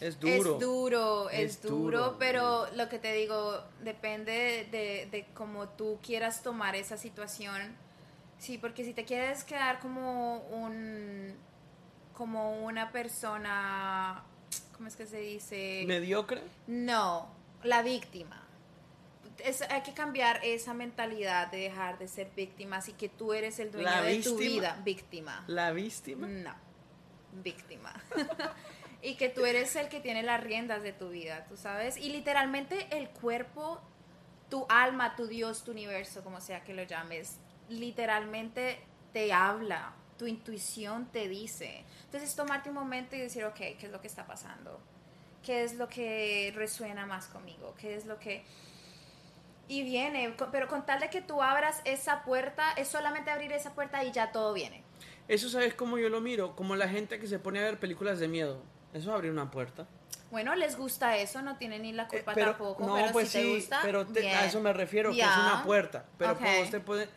[0.00, 0.32] Es duro.
[0.34, 2.16] Es duro, es, Es duro, duro.
[2.18, 7.76] pero lo que te digo, depende de, de, de cómo tú quieras tomar esa situación.
[8.38, 11.36] Sí, porque si te quieres quedar como un
[12.18, 14.24] como una persona,
[14.76, 15.84] ¿cómo es que se dice?
[15.86, 16.42] ¿Mediocre?
[16.66, 17.28] No,
[17.62, 18.44] la víctima.
[19.38, 23.60] Es- hay que cambiar esa mentalidad de dejar de ser víctimas y que tú eres
[23.60, 25.44] el dueño La de tu vida, víctima.
[25.46, 26.26] ¿La víctima?
[26.26, 26.54] No,
[27.44, 27.94] víctima.
[29.02, 31.96] y que tú eres el que tiene las riendas de tu vida, tú sabes.
[31.98, 33.80] Y literalmente el cuerpo,
[34.50, 38.80] tu alma, tu Dios, tu universo, como sea que lo llames, literalmente
[39.12, 41.84] te habla, tu intuición te dice.
[42.08, 44.80] Entonces tomarte un momento y decir, ok, ¿qué es lo que está pasando?
[45.44, 47.74] ¿Qué es lo que resuena más conmigo?
[47.78, 48.44] ¿Qué es lo que...
[49.68, 53.74] Y viene, pero con tal de que tú abras esa puerta, es solamente abrir esa
[53.74, 54.82] puerta y ya todo viene.
[55.28, 58.18] Eso sabes cómo yo lo miro, como la gente que se pone a ver películas
[58.18, 58.62] de miedo.
[58.94, 59.86] Eso es abrir una puerta.
[60.30, 63.28] Bueno, les gusta eso, no tienen ni la Eh, culpa pero, tampoco, no, pero pues
[63.28, 66.06] si te sí, gusta, pero te- a eso me refiero, que es una puerta.
[66.16, 66.38] Pero Ok.
[66.38, 67.08] como usted puede,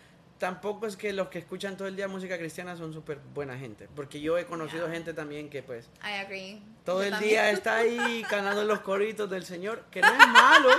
[0.42, 3.88] tampoco es que los que escuchan todo el día música cristiana son súper buena gente,
[3.96, 6.60] porque yo he conocido gente también que pues I agree.
[6.84, 7.30] todo Yo el también.
[7.30, 10.70] día está ahí cantando los coritos del Señor, que no es malo,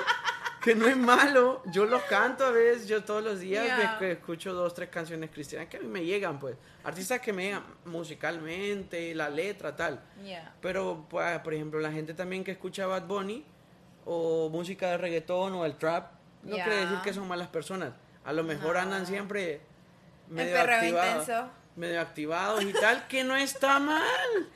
[0.60, 1.62] que no es malo.
[1.72, 3.64] Yo los canto a veces, yo todos los días
[4.00, 6.56] me- escucho dos, tres canciones cristianas que a mí me llegan, pues.
[6.82, 10.00] Artistas que me llegan musicalmente, la letra, tal.
[10.24, 10.54] Yeah.
[10.60, 13.44] Pero, pues, por ejemplo, la gente también que escucha Bad Bunny
[14.04, 17.92] o música de reggaetón o el trap, no quiere decir que son malas personas.
[18.24, 18.80] A lo mejor No.
[18.82, 19.60] andan siempre
[20.28, 21.28] medio activados,
[21.76, 24.48] medio activados y tal, que no está mal.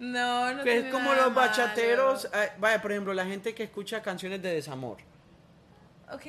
[0.00, 2.24] No, no Que es como nada los bachateros.
[2.34, 4.98] eh, vaya, por ejemplo, la gente que escucha canciones de desamor.
[6.12, 6.22] Ok.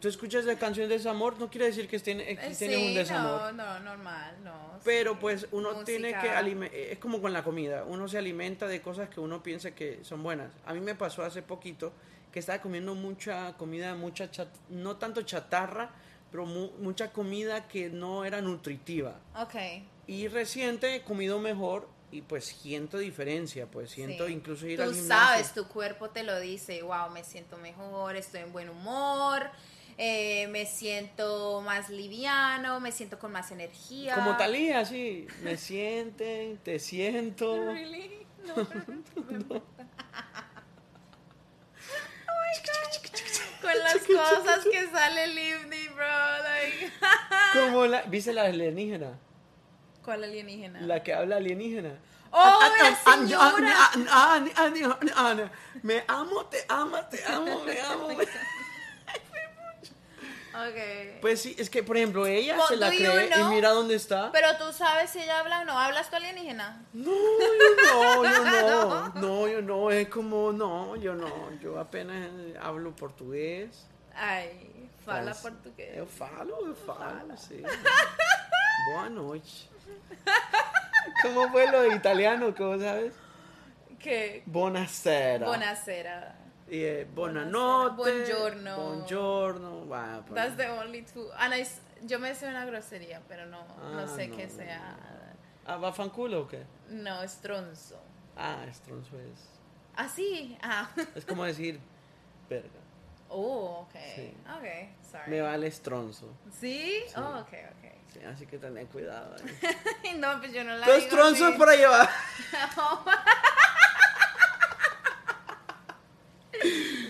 [0.00, 2.66] Tú escuchas de canciones de desamor, no quiere decir que estén, eh, que Eh, sí,
[2.88, 3.52] un desamor.
[3.54, 4.78] No, no, normal, no.
[4.84, 5.18] Pero sí.
[5.20, 9.08] pues uno tiene que alimentar, es como con la comida, uno se alimenta de cosas
[9.08, 10.52] que uno piensa que son buenas.
[10.66, 11.92] A mí me pasó hace poquito
[12.30, 15.90] que estaba comiendo mucha comida, mucha chat, no tanto chatarra,
[16.30, 19.18] pero mu- mucha comida que no era nutritiva.
[19.36, 19.54] Ok.
[20.06, 24.32] Y reciente he comido mejor y pues siento diferencia, pues siento Sí.
[24.34, 25.26] incluso ir Tú al gimnasio.
[25.26, 29.50] sabes, tu cuerpo te lo dice, wow, me siento mejor, estoy en buen humor,
[29.98, 34.14] eh, me siento más liviano, me siento con más energía.
[34.14, 37.56] Como Talía, sí, me sienten, te siento.
[37.72, 38.26] Really?
[38.46, 39.62] No, no.
[42.28, 43.00] Oh my God.
[43.62, 46.06] Con las cosas que sale Livni, bro.
[46.42, 46.92] like-
[47.54, 49.18] Como la, ¿viste la alienígena?
[50.04, 50.80] ¿Cuál alienígena?
[50.82, 51.98] La que habla alienígena.
[52.30, 53.90] ¡Oh, la señora!
[55.82, 58.08] Me amo, te amo, te amo, me amo.
[58.08, 58.26] me-
[60.54, 61.20] Ok.
[61.20, 64.32] Pues sí, es que por ejemplo ella Well, se la cree y mira dónde está.
[64.32, 65.78] Pero tú sabes si ella habla o no.
[65.78, 66.82] ¿Hablas tu alienígena?
[66.94, 71.28] No, yo no, yo no, no, yo no, es como, no, yo no,
[71.60, 72.30] yo apenas
[72.62, 73.86] hablo portugués.
[74.14, 74.70] Ay,
[75.06, 75.96] fala Mas portugués.
[75.96, 77.62] Eu falo, eu falo, sim.
[78.92, 79.68] Boa noite.
[81.22, 82.54] ¿Cómo fue lo italiano?
[82.54, 83.14] ¿Cómo sabes?
[83.98, 84.42] ¿Qué?
[84.46, 85.46] Buonasera.
[85.46, 86.34] Buonasera.
[86.68, 87.50] Y eh, Buonasera.
[87.50, 87.96] buonanotte.
[87.96, 88.76] Buongiorno.
[88.76, 89.84] Buongiorno.
[90.26, 90.34] pues.
[90.34, 91.30] That's the only two.
[91.38, 94.52] Ana, es- yo me sé una grosería, pero no, no Ah, sé no, qué no,
[94.54, 94.96] sea.
[95.64, 96.64] Ah, ¿va fanculo o qué?
[96.90, 97.98] No, es tronzo.
[98.36, 99.48] Ah, estronzo es.
[99.96, 100.56] ¿Ah, sí?
[100.62, 100.88] Ah.
[101.14, 101.80] Es como decir,
[102.50, 102.68] verga.
[103.28, 103.94] Oh, ok.
[104.14, 104.34] Sí.
[104.56, 104.64] Ok,
[105.10, 105.30] sorry.
[105.30, 106.32] Me vale estronzo.
[106.60, 107.02] ¿Sí?
[107.06, 107.14] Sí.
[107.16, 107.92] Oh, ok, ok.
[108.12, 109.36] Sí, así que ten cuidado.
[109.36, 110.14] ahí.
[110.18, 111.58] no, pues yo no la Dos digo tronzos así.
[111.58, 112.08] por ahí va.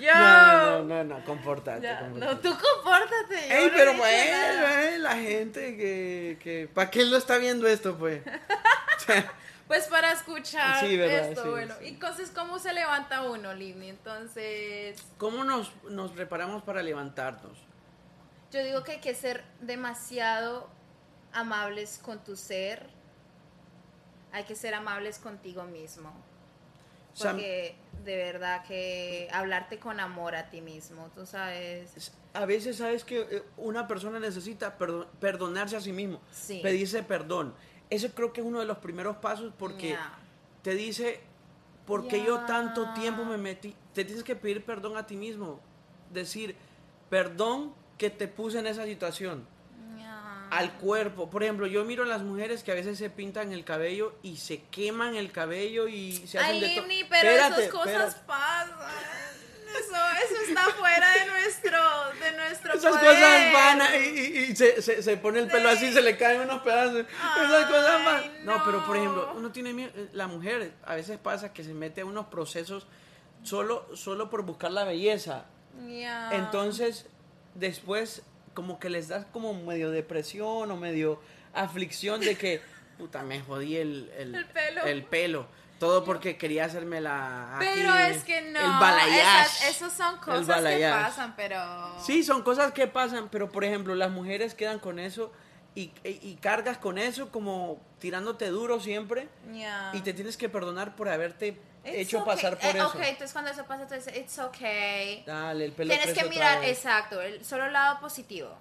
[0.00, 0.14] Yo.
[0.14, 1.82] No, no, no, no, compórtate.
[1.82, 2.34] Ya, compórtate.
[2.34, 3.58] no, tú compórtate.
[3.58, 6.68] Ey, no pero bueno, eh, la gente que, que...
[6.72, 8.22] ¿Para qué lo está viendo esto, pues?
[8.96, 9.32] O sea,
[9.66, 11.74] Pues para escuchar Sí, verdad, esto, sí, bueno.
[11.80, 11.86] sí.
[11.86, 13.88] Y entonces, ¿cómo se levanta uno, Livni?
[13.88, 17.58] Entonces, ¿Cómo nos, nos preparamos para levantarnos?
[18.52, 20.68] yo digo que hay que ser demasiado
[21.32, 22.86] amables con tu ser.
[24.32, 26.10] Hay que ser amables contigo mismo.
[27.12, 27.74] O sea, Porque
[28.04, 32.12] de verdad que hablarte con amor a ti mismo, tú sabes.
[32.34, 36.60] a veces sabes que eh, una persona necesita perdo- perdonarse a sí mismo, Sí.
[36.62, 37.54] pedirse perdón.
[37.90, 39.96] Eso creo que es uno de los primeros pasos porque
[40.62, 41.20] te dice,
[41.86, 43.74] ¿por qué yo tanto tiempo me metí?
[43.94, 45.60] Te tienes que pedir perdón a ti mismo.
[46.10, 46.56] Decir,
[47.08, 49.46] perdón que te puse en esa situación.
[50.50, 51.28] Al cuerpo.
[51.28, 54.36] Por ejemplo, yo miro a las mujeres que a veces se pintan el cabello y
[54.36, 56.86] se queman el cabello y se hacen Ay, de todo.
[56.86, 58.26] Pero Espérate, esas cosas espérate.
[58.26, 59.36] pasan.
[59.76, 61.30] Eso, eso está fuera de
[62.48, 63.14] nuestro, Esas poder.
[63.14, 66.40] cosas van y, y- y se, se, se pone el pelo así, se le caen
[66.42, 67.04] unos pedazos.
[67.44, 68.44] Esas cosas van.
[68.44, 69.90] No, pero por ejemplo, uno tiene miedo.
[69.94, 72.86] eh, La mujer a veces pasa que se mete a unos procesos
[73.42, 75.44] solo, solo por buscar la belleza.
[76.32, 77.06] Entonces,
[77.54, 78.22] después,
[78.54, 81.20] como que les das como medio depresión o medio
[81.52, 82.60] aflicción de que,
[82.98, 84.84] puta, me jodí el, el, El pelo.
[84.84, 85.46] el pelo.
[85.78, 87.56] Todo porque quería hacerme la.
[87.58, 88.60] Pero es que no.
[88.60, 89.20] El balayage.
[89.20, 91.58] Esas, esos son cosas que pasan, pero.
[92.04, 95.32] Sí, son cosas que pasan, pero por ejemplo, las mujeres quedan con eso
[95.74, 99.90] y, y- cargas con eso como tirándote duro siempre Ya.
[99.92, 102.34] y te tienes que perdonar por haberte It's hecho okay.
[102.34, 102.86] pasar por Eh, eso.
[102.88, 105.22] Ok, entonces cuando eso pasa, tú dices, it's okay.
[105.26, 108.56] Dale, el pelo Tienes que mirar, exacto, el solo lado positivo.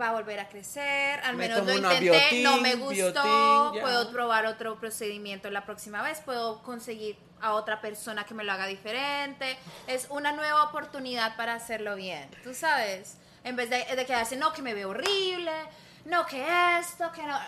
[0.00, 4.46] Va a volver a crecer, al Me menos lo intenté, no me gustó, puedo probar
[4.46, 9.56] otro procedimiento la próxima vez, puedo conseguir a otra persona que me lo haga diferente,
[9.86, 14.52] es una nueva oportunidad para hacerlo bien, tú sabes, en vez de, de quedarse, no,
[14.52, 15.52] que me veo horrible,
[16.06, 16.44] no, que
[16.78, 17.38] esto, que no,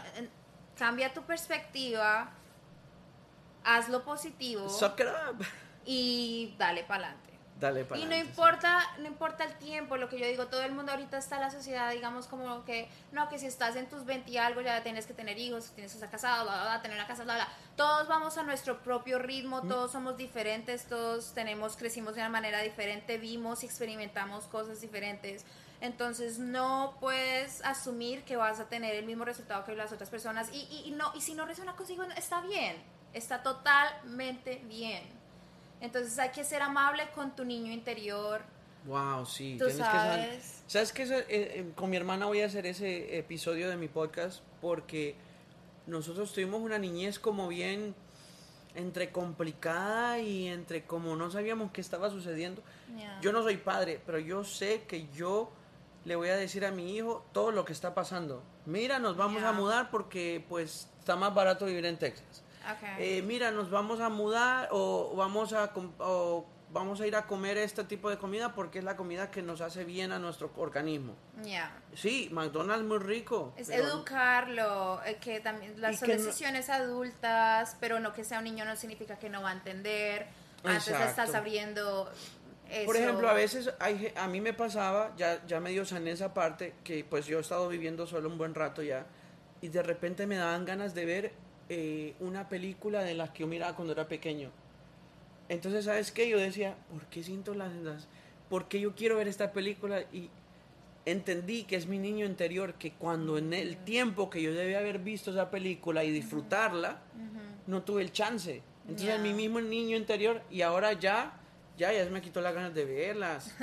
[0.77, 2.31] cambia tu perspectiva,
[3.65, 5.45] haz lo positivo Suck it up.
[5.85, 7.26] y dale para adelante.
[7.59, 10.73] Dale para Y no importa, no importa el tiempo, lo que yo digo, todo el
[10.73, 14.05] mundo ahorita está en la sociedad, digamos como que, no, que si estás en tus
[14.05, 16.83] 20 y algo ya tienes que tener hijos, tienes que estar casado, bla, bla, bla,
[16.83, 17.49] tener una casa, bla, bla.
[17.75, 22.61] Todos vamos a nuestro propio ritmo, todos somos diferentes, todos tenemos, crecimos de una manera
[22.61, 25.47] diferente, vimos y experimentamos cosas diferentes.
[25.81, 30.51] Entonces no puedes asumir que vas a tener el mismo resultado que las otras personas
[30.53, 32.77] y, y- y no, y si no resuena consigo, está bien,
[33.15, 35.16] está totalmente bien.
[35.81, 38.43] Entonces hay que ser amable con tu niño interior.
[38.87, 39.57] Wow, sí.
[39.59, 40.63] Tú tienes que saber- sabes.
[40.67, 41.03] ¿Sabes qué?
[41.03, 45.17] Eh, eh, con mi hermana voy a hacer ese episodio de mi podcast porque
[45.87, 47.95] nosotros tuvimos una niñez como bien
[48.75, 52.63] entre complicada y entre como no sabíamos qué estaba sucediendo.
[53.23, 55.51] Yo no soy padre, pero yo sé que yo
[56.05, 58.43] le voy a decir a mi hijo todo lo que está pasando.
[58.67, 62.43] Mira, nos vamos a mudar porque pues está más barato vivir en Texas.
[62.73, 62.89] Ok.
[62.99, 67.57] Eh, mira, nos vamos a mudar o vamos a o vamos a ir a comer
[67.59, 71.15] este tipo de comida porque es la comida que nos hace bien a nuestro organismo.
[71.43, 71.73] Ya.
[71.95, 73.55] Sí, McDonald's muy rico.
[73.57, 78.39] Es pero- educarlo, eh, que también las son no- decisiones adultas, pero no que sea
[78.39, 80.27] un niño no significa que no va a entender.
[80.65, 81.37] Antes le estás Exacto.
[81.39, 82.11] abriendo
[82.69, 82.87] eso.
[82.87, 86.75] Por ejemplo, a veces hay, a mí me pasaba, ya, ya medio sané esa parte,
[86.83, 89.07] que pues yo he estado viviendo solo un buen rato ya,
[89.61, 91.33] y de repente me daban ganas de ver
[91.69, 94.51] eh, una película de las que yo miraba cuando era pequeño.
[95.49, 96.29] Entonces, ¿sabes qué?
[96.29, 97.73] Yo decía, ¿por qué siento las...
[97.77, 98.09] las
[98.49, 100.03] ¿Por qué yo quiero ver esta película?
[100.13, 100.31] Y
[101.05, 105.01] entendí que es mi niño interior, que cuando en el tiempo que yo debía haber
[105.01, 107.01] visto esa película y disfrutarla,
[107.67, 108.63] no tuve el chance.
[108.89, 109.19] Entonces Ya.
[109.19, 111.33] mi mismo niño interior y ahora ya,
[111.77, 113.55] ya, ya se me quitó las ganas de verlas.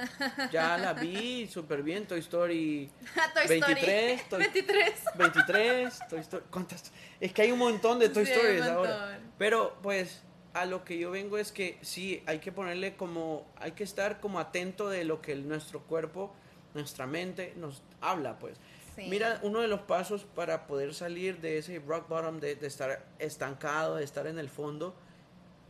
[0.52, 2.90] Ya la vi súper bien, Toy Story
[3.34, 4.30] Toy 23, Story.
[4.30, 5.04] Toy- 23.
[5.16, 6.92] 23, Toy Story, ¿cuántas?
[7.20, 9.20] Es que hay un montón de Toy Sí, Stories ahora.
[9.38, 10.22] Pero pues
[10.54, 14.20] a lo que yo vengo es que sí, hay que ponerle como, hay que estar
[14.20, 16.34] como atento de lo que nuestro cuerpo,
[16.76, 18.58] nuestra mente nos habla, pues.
[18.96, 19.08] Sí.
[19.10, 23.04] Mira, uno de los pasos para poder salir de ese rock bottom, de, de estar
[23.18, 24.96] estancado, de estar en el fondo,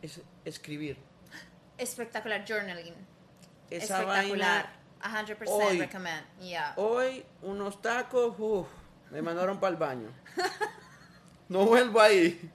[0.02, 0.98] es escribir.
[1.78, 2.94] Espectacular journaling.
[3.70, 4.68] Esa Espectacular.
[5.02, 5.78] vaina, 100% hoy.
[5.78, 6.24] recommend.
[6.40, 6.72] Yeah.
[6.76, 8.66] hoy unos tacos, uf,
[9.10, 10.08] me mandaron para el baño.
[11.46, 12.50] No vuelvo ahí.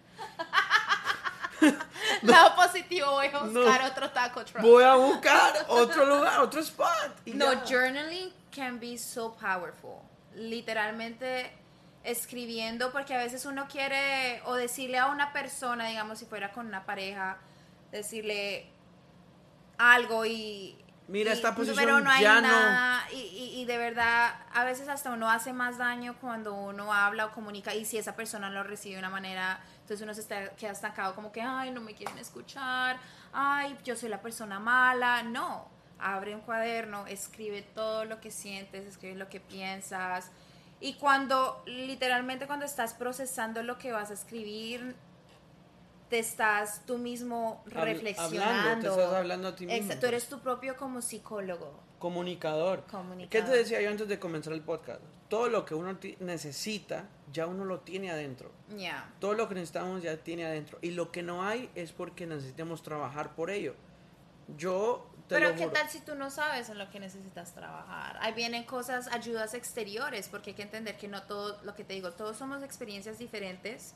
[2.24, 3.46] Lado positivo, voy a No.
[3.46, 4.62] buscar otro taco truck.
[4.64, 7.20] Voy a buscar otro lugar, otro spot.
[7.28, 7.64] No, ya.
[7.66, 10.02] journaling can be so powerful.
[10.36, 11.52] Literalmente
[12.04, 16.66] escribiendo, porque a veces uno quiere o decirle a una persona, digamos, si fuera con
[16.66, 17.38] una pareja,
[17.92, 18.70] decirle
[19.80, 20.76] algo y...
[21.08, 24.36] Mira, y- esta posición pero no hay ya no- nada, y, y- y de verdad,
[24.54, 28.16] a veces hasta uno hace más daño cuando uno habla o comunica y si esa
[28.16, 31.72] persona lo recibe de una manera, entonces uno se está, queda estancado como que, ay,
[31.72, 32.98] no me quieren escuchar,
[33.34, 38.86] ay, yo soy la persona mala, no, abre un cuaderno, escribe todo lo que sientes,
[38.86, 40.30] escribe lo que piensas.
[40.80, 44.96] Y cuando, literalmente cuando estás procesando lo que vas a escribir,
[46.10, 48.44] te estás tú mismo Habl- reflexionando.
[48.44, 50.12] hablando, te estás hablando a ti mismo, Exacto, tú pues.
[50.14, 51.80] eres tu propio como psicólogo.
[52.00, 52.84] Comunicador.
[52.86, 53.30] Comunicador.
[53.30, 55.02] ¿Qué te decía yo antes de comenzar el podcast?
[55.28, 58.52] Todo lo que uno necesita, ya uno lo tiene adentro.
[58.76, 59.14] Ya.
[59.20, 60.80] Todo lo que necesitamos ya tiene adentro.
[60.82, 63.76] Y lo que no hay es porque necesitamos trabajar por ello.
[64.58, 65.74] Yo te Pero lo qué juro.
[65.74, 68.18] tal si tú no sabes en lo que necesitas trabajar.
[68.22, 71.94] Ahí vienen cosas, ayudas exteriores, porque hay que entender que no todo, lo que te
[71.94, 73.94] digo, todos somos experiencias diferentes.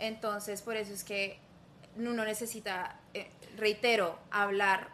[0.00, 1.38] Entonces, por eso es que
[1.96, 4.88] uno necesita, eh, reitero, hablar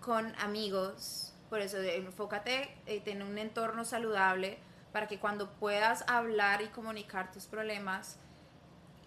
[0.00, 1.32] con amigos.
[1.48, 4.58] Por eso, eh, enfócate en tener un entorno saludable
[4.92, 8.18] para que cuando puedas hablar y comunicar tus problemas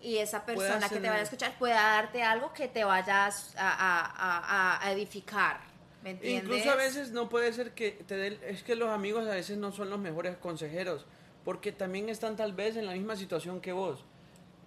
[0.02, 3.70] y esa persona que te vaya a escuchar pueda darte algo que te vayas a,
[3.70, 5.60] a- a- a- a edificar.
[6.04, 6.44] ¿Me entiendes?
[6.44, 9.58] Incluso a veces no puede ser que te den, es que los amigos a veces
[9.58, 11.06] no son los mejores consejeros,
[11.46, 14.04] porque también están tal vez en la misma situación que vos.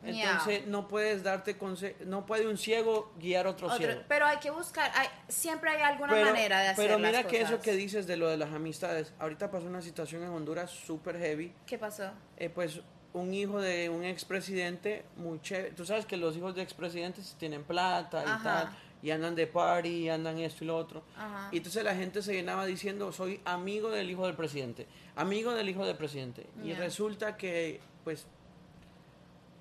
[0.08, 1.56] Entonces no puedes darte
[2.04, 4.02] no puede un ciego guiar a otro, Otro- ciego.
[4.08, 7.26] pero hay que buscar, hay- siempre hay alguna Pero, manera de hacer pero las mira
[7.26, 7.64] que eso cosas.
[7.64, 11.52] que dices de lo de las amistades, ahorita pasó una situación en Honduras súper heavy,
[11.66, 12.10] ¿Qué pasó?
[12.36, 12.80] eh, pues
[13.12, 17.64] un hijo de un expresidente muy chévere, tú sabes que los hijos de expresidentes tienen
[17.64, 18.42] plata y Ajá.
[18.42, 21.02] tal, y andan de party, y andan esto y lo otro.
[21.16, 21.48] Ajá.
[21.52, 25.68] Y entonces la gente se llenaba diciendo, soy amigo del hijo del presidente, amigo del
[25.68, 26.46] hijo del presidente.
[26.62, 26.78] Y Ya.
[26.78, 28.26] resulta que, pues,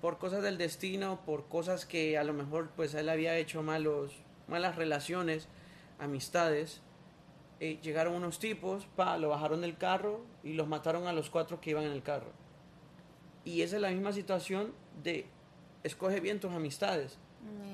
[0.06, 4.14] por cosas del destino, por cosas que a lo mejor, pues, él había hecho malos,
[4.48, 5.48] malas relaciones,
[5.98, 6.82] amistades,
[7.60, 11.60] eh, llegaron unos tipos, pa, lo bajaron del carro y los mataron a los cuatro
[11.60, 12.32] que iban en el carro.
[13.46, 15.26] Y esa es la misma situación de,
[15.82, 17.18] escoge bien tus amistades.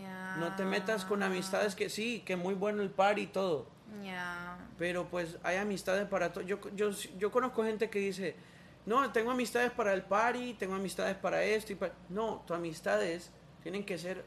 [0.02, 0.38] Ya.
[0.38, 3.67] No te metas con amistades que sí, que muy bueno el par y todo.
[4.06, 4.58] Ya.
[4.78, 6.46] Pero pues hay amistades para todo.
[6.46, 8.38] Yo, yo, yo conozco gente que dice,
[8.86, 11.94] no, tengo amistades para el party, tengo amistades para esto y para...
[12.10, 14.26] No, tus amistades tienen que ser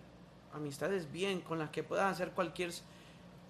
[0.52, 2.70] amistades bien, con las que puedas hacer cualquier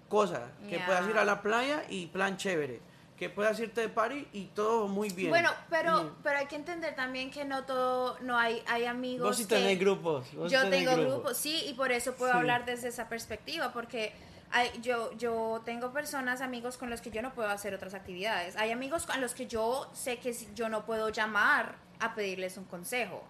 [0.09, 0.51] cosa.
[0.69, 2.81] Que puedas ir a la playa y plan chévere.
[3.17, 5.29] Que puedas irte de party y todo muy bien.
[5.29, 9.37] Bueno, pero, pero hay que entender también que no todo, no hay, hay amigos vos
[9.37, 10.33] sí que- tenés grupos.
[10.35, 12.37] vos Yo tenés tengo grupos, sí, y por eso puedo Sí.
[12.37, 14.11] hablar desde esa perspectiva, porque
[14.51, 18.55] hay, yo, yo tengo personas, amigos con los que yo no puedo hacer otras actividades.
[18.55, 22.65] Hay amigos a los que yo sé que yo no puedo llamar a pedirles un
[22.65, 23.23] consejo.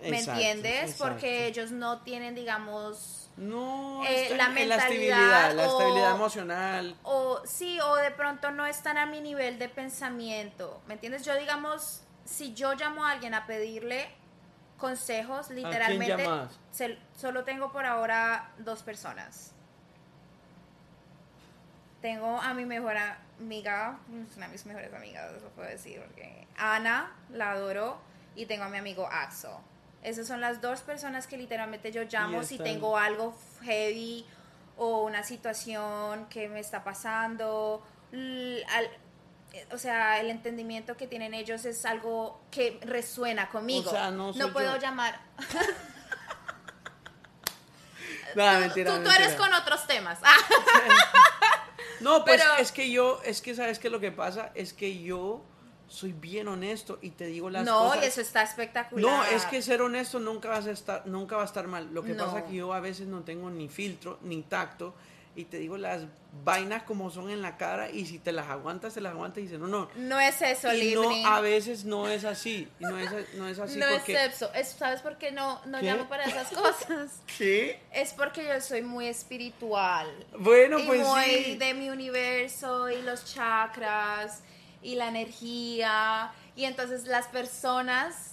[0.00, 0.90] ¿Me Exacto, entiendes?
[0.90, 1.04] exacto.
[1.14, 6.10] Porque ellos no tienen, digamos, No, Eh, la en la mentalidad estabilidad, la o- estabilidad
[6.16, 6.96] emocional.
[7.04, 10.82] o sí, o de pronto no están a mi nivel de pensamiento.
[10.86, 11.24] ¿Me entiendes?
[11.24, 14.08] Yo, digamos, si yo llamo a alguien a pedirle
[14.76, 16.28] consejos, literalmente,
[16.72, 19.52] se- solo tengo por ahora dos personas.
[22.02, 22.96] Tengo a mi mejor
[23.40, 23.98] amiga,
[24.28, 27.98] es una de mis mejores amigas, eso puedo decir, porque Ana, la adoro,
[28.34, 29.52] y tengo a mi amigo Axel.
[30.02, 34.26] Esas son las dos personas que literalmente yo llamo si tengo algo heavy
[34.76, 37.86] o una situación que me está pasando.
[38.12, 38.90] al-
[39.70, 43.90] o sea, el entendimiento que tienen ellos es algo que resuena conmigo.
[43.90, 44.80] O sea, no soy puedo yo.
[44.80, 45.20] llamar.
[48.34, 49.24] Nada, mentira, tú, tú mentira.
[49.26, 50.18] eres con otros temas.
[52.02, 55.02] No, pues Pero- es que yo, es que sabes que lo que pasa es que
[55.02, 55.42] yo
[55.88, 58.02] soy bien honesto y te digo las no, cosas.
[58.04, 59.04] y eso está espectacular.
[59.30, 61.92] No, es que ser honesto nunca vas a estar, nunca va a estar mal.
[61.92, 62.24] Lo que No.
[62.24, 64.94] pasa es que yo a veces no tengo ni filtro ni tacto
[65.34, 66.02] y te digo las
[66.44, 69.42] vainas como son en la cara y si te las aguantas, te las aguantas y
[69.42, 69.88] dices, no, no.
[69.96, 72.68] No es eso, Y no, a veces no es así.
[72.80, 74.12] No es, no es así no porque...
[74.12, 74.52] es eso.
[74.54, 75.86] Es- ¿Sabes por qué no, no ¿Qué?
[75.86, 77.20] llamo para esas cosas?
[77.38, 77.80] ¿Qué?
[77.92, 80.08] Es porque yo soy muy espiritual.
[80.38, 81.56] Bueno, y pues muy sí.
[81.56, 84.42] de mi universo y los chakras
[84.82, 86.32] y la energía.
[86.56, 88.31] Y entonces las personas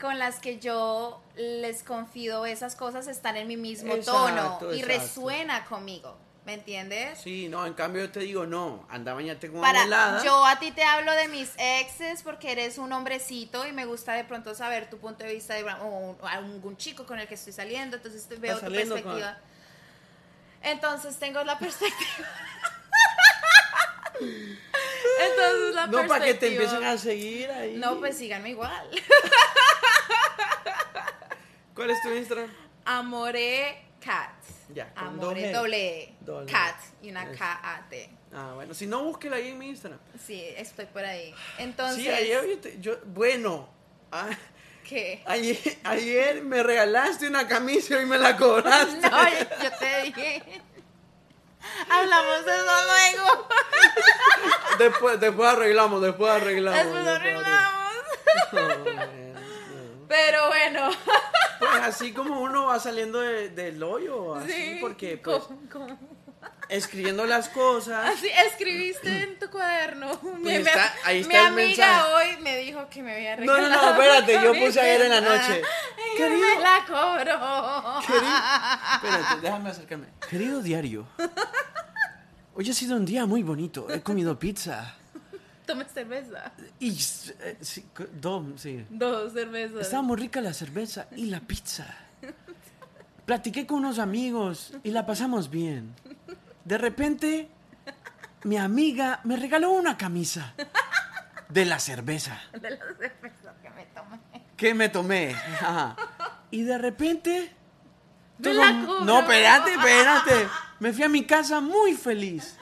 [0.00, 4.80] con las que yo les confido esas cosas están en mi mismo Exacto, tono y
[4.80, 4.86] exacto.
[5.00, 6.16] resuena conmigo.
[6.44, 7.18] ¿Me entiendes?
[7.18, 10.24] Sí, no, en cambio yo te digo, no, anda bañate con Para, agua helada.
[10.24, 14.12] yo a ti te hablo de mis exes porque eres un hombrecito y me gusta
[14.12, 17.52] de pronto saber tu punto de vista de o algún chico con el que estoy
[17.52, 19.38] saliendo, entonces veo tu con- perspectiva.
[20.62, 22.28] Entonces tengo la perspectiva.
[24.20, 27.74] entonces la no, para que te perspectiva- empiecen a seguir ahí.
[27.76, 28.88] No, pues síganme igual.
[31.76, 32.50] ¿Cuál es tu Instagram?
[32.86, 34.30] Amore Cat.
[34.74, 36.14] Ya, con Amore doble E.
[36.20, 36.48] doble E.
[36.48, 36.52] E.
[36.52, 37.30] Cat y una.
[37.30, 38.10] K-A-T.
[38.34, 40.00] Ah, bueno, si no, búsquela ahí en mi Instagram.
[40.26, 41.32] Sí, estoy por ahí.
[41.58, 43.68] Entonces, Sí, ayer yo, te- yo- bueno,
[44.12, 44.28] ah,
[44.88, 45.22] ¿qué?
[45.26, 48.96] ayer, ayer me regalaste una camisa y me la cobraste.
[49.08, 50.42] No, yo, te dije.
[51.90, 53.48] Hablamos de eso luego.
[54.78, 56.84] Después, después arreglamos, después arreglamos.
[56.84, 57.92] Después después arreglamos.
[58.52, 60.06] man.
[60.08, 60.90] Pero bueno.
[61.86, 64.78] Así como uno va saliendo de- del hoyo, así, Sí.
[64.80, 65.98] porque pues ¿Cómo- cómo?
[66.68, 68.12] escribiendo las cosas.
[68.16, 70.18] Así escribiste en tu cuaderno.
[70.22, 72.14] Mi, Pues está- ahí está mi el amiga mensaje.
[72.14, 73.82] hoy me dijo que me había No, no, regalado.
[73.94, 75.62] no, espérate, yo mi puse ayer en la noche.
[76.16, 78.00] Querido- me la cobró.
[78.94, 80.06] Espérate, déjame acercarme.
[80.28, 81.06] Querido diario,
[82.54, 83.88] hoy ha sido un día muy bonito.
[83.90, 84.96] He comido pizza.
[85.66, 86.52] Tome cerveza.
[86.78, 87.84] Y eh, sí,
[88.20, 88.86] dom, sí.
[88.88, 89.80] Dos cervezas.
[89.80, 91.86] Estaba muy rica la cerveza y la pizza.
[93.24, 95.94] Platiqué con unos amigos y la pasamos bien.
[96.64, 97.48] De repente,
[98.44, 100.54] mi amiga me regaló una camisa
[101.48, 104.20] de la cerveza De la cerveza que me tomé.
[104.56, 105.34] que me tomé.
[105.34, 105.96] Ajá.
[106.52, 107.52] Y de repente...
[108.40, 110.48] Todo- la no, espérate, espérate.
[110.78, 112.56] Me fui a mi casa muy feliz.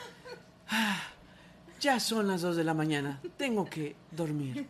[1.84, 3.20] Ya son las 2 de la mañana.
[3.36, 4.66] Tengo que dormir.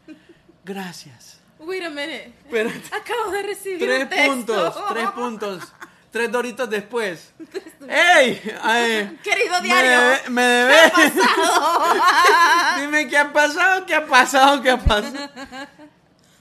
[0.65, 1.39] Gracias.
[1.61, 2.35] Wait a minute.
[2.45, 2.83] Espérate.
[2.93, 4.33] Acabo de recibir Tres un texto.
[4.35, 5.73] puntos, tres puntos.
[6.11, 7.33] Tres doritos después.
[7.89, 8.43] ¡Ey!
[8.63, 9.91] Ay, Querido me diario.
[10.01, 10.93] debe- Me debe.
[12.81, 15.29] Dime qué ha pasado, qué ha pasado, qué ha pasado.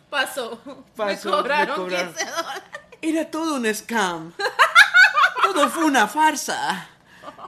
[0.09, 0.59] Pasó.
[0.95, 2.13] Pasó, me cobraron, me cobraron.
[2.15, 2.63] 15 dólares.
[2.99, 4.33] Era todo un scam.
[5.43, 6.89] Todo fue una farsa.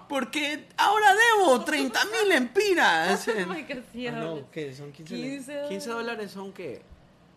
[0.09, 3.28] Porque ahora debo 30 mil empiras.
[3.28, 4.51] Oh my God, Ah, no.
[4.51, 4.73] ¿qué?
[4.73, 6.32] ¿Son 15, 15 le- 15 dólares?
[6.32, 6.82] ¿Son qué?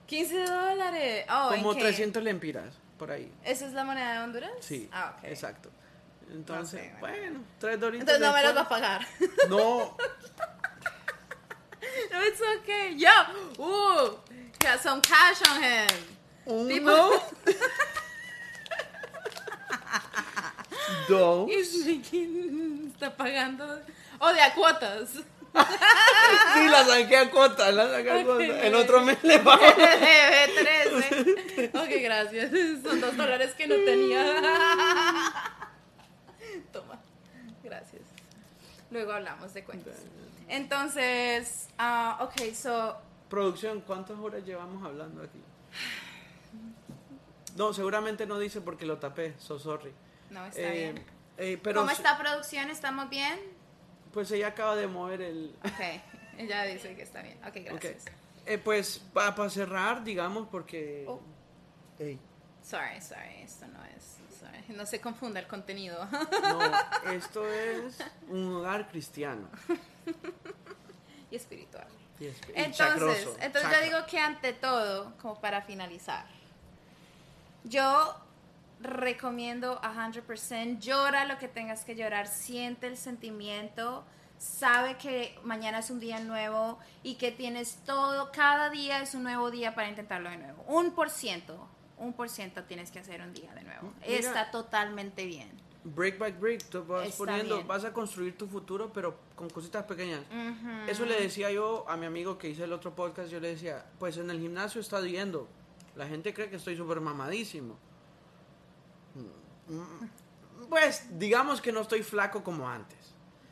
[0.07, 1.27] 15 dólares.
[1.31, 1.81] Oh, ¿en Como qué?
[1.81, 3.31] 300 lempiras, por ahí.
[3.45, 4.51] ¿Esa es la moneda de Honduras?
[4.61, 5.25] Sí, Ah, ok.
[5.25, 5.71] exacto.
[6.31, 7.17] Entonces, No sé, bueno.
[7.19, 8.83] bueno, tres doritos Entonces no me los va después.
[8.83, 9.07] a pagar.
[9.49, 9.97] No,
[12.13, 12.99] no, it's okay.
[12.99, 13.09] Yo,
[13.65, 14.19] ooh,
[14.63, 15.87] got some cash on him.
[16.45, 17.23] uno, Tipo-
[21.09, 21.49] dos.
[21.51, 23.81] He's making- está pagando.
[24.21, 25.11] Oh, de a cuotas.
[26.55, 28.25] Sí, la saqué a cuota, la saqué a Ok.
[28.27, 28.67] cuota.
[28.67, 29.63] En otro mes le pago.
[29.77, 30.53] Debe
[31.67, 31.79] 13.
[31.79, 32.51] Ok, gracias.
[32.83, 34.25] Son dos dólares que no tenía.
[36.73, 37.01] Toma.
[37.65, 38.03] Gracias.
[38.91, 39.95] Luego hablamos de cuentas.
[40.49, 42.97] Entonces, ah, ok, so.
[43.31, 45.41] Producción, ¿cuántas horas llevamos hablando aquí?
[47.57, 49.93] No, seguramente no dice porque lo tapé, so sorry.
[50.31, 51.05] No, está Eh, bien.
[51.39, 52.71] eh, pero ¿Cómo está producción?
[52.71, 53.39] ¿Estamos bien?
[54.13, 55.55] Pues ella acaba de mover el...
[55.65, 56.03] Ok,
[56.39, 57.39] ella dice que está bien.
[57.47, 58.05] Ok, gracias.
[58.47, 61.05] Eh, pues para cerrar, digamos, porque...
[61.07, 61.21] Oh.
[61.99, 62.19] Ey,
[62.63, 64.17] Sorry, sorry, esto no es.
[64.39, 66.07] sorry, No se confunda el contenido.
[66.07, 67.99] no, esto es
[68.29, 69.49] un hogar cristiano.
[71.31, 71.87] y espiritual.
[72.21, 73.79] Y es- y Entonces, chacroso, entonces chacra.
[73.79, 76.27] yo digo que ante todo, como para finalizar,
[77.65, 78.15] yo
[78.81, 80.79] recomiendo 100%.
[80.79, 84.05] Llora lo que tengas que llorar, siente el sentimiento,
[84.39, 89.25] sabe que mañana es un día nuevo y que tienes todo, cada día es un
[89.25, 90.63] nuevo día para intentarlo de nuevo.
[90.69, 91.69] Un por ciento,
[91.99, 93.93] un por ciento tienes que hacer un día de nuevo.
[94.01, 94.19] Mira.
[94.19, 95.51] Está totalmente bien.
[95.85, 97.67] Break by break, tú vas Está poniendo, bien.
[97.67, 100.21] vas a construir tu futuro, pero con cositas pequeñas.
[100.87, 103.87] Eso le decía yo a mi amigo que hice el otro podcast, yo le decía,
[103.99, 105.49] pues en el gimnasio está viendo,
[105.97, 107.79] la gente cree que estoy súper mamadísimo.
[110.69, 112.99] Pues digamos que no estoy flaco como antes.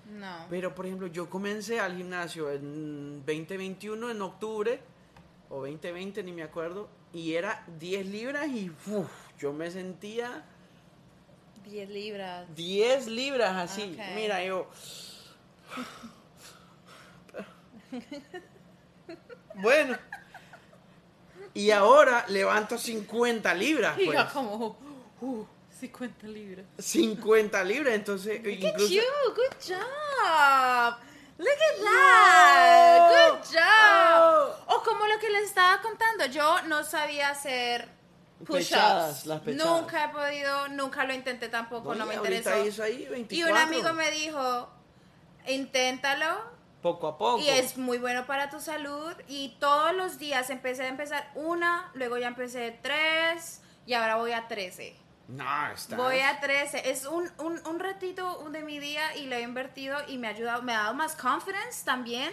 [0.06, 0.46] No.
[0.50, 4.80] Pero, por ejemplo, yo comencé al gimnasio en 2021, en octubre,
[5.48, 9.08] o 2020, ni me acuerdo, y era 10 libras y uf,
[9.38, 10.44] yo me sentía
[11.66, 12.54] 10 libras.
[12.54, 13.96] 10 libras así.
[14.14, 14.68] Mira, yo...
[19.54, 19.96] bueno.
[21.54, 24.18] Y ahora levanto 50 libras, Y pues.
[24.18, 24.76] yo como,
[25.20, 25.44] uh,
[25.80, 26.66] 50 libras.
[26.78, 28.94] 50 libras, entonces Look at incluso...
[28.94, 29.02] you,
[29.34, 30.98] good job.
[31.38, 34.56] Look at that, good job.
[34.68, 34.76] Oh.
[34.76, 37.88] O como lo que les estaba contando, yo no sabía hacer
[38.46, 39.26] push-ups.
[39.54, 42.56] Nunca he podido, nunca lo intenté tampoco, no, me interesó.
[42.88, 43.52] Y 24.
[43.52, 44.68] un amigo me dijo,
[45.46, 47.40] inténtalo, Poco a poco.
[47.40, 49.12] y es muy bueno para tu salud.
[49.28, 54.32] Y todos los días empecé a empezar una, luego ya empecé tres, y ahora voy
[54.32, 55.05] a 13.
[55.28, 55.96] No, está.
[55.96, 56.90] Voy a 13.
[56.90, 60.30] Es un, un, un ratito de mi día y lo he invertido y me ha
[60.30, 62.32] ayudado, me ha dado más confidence también.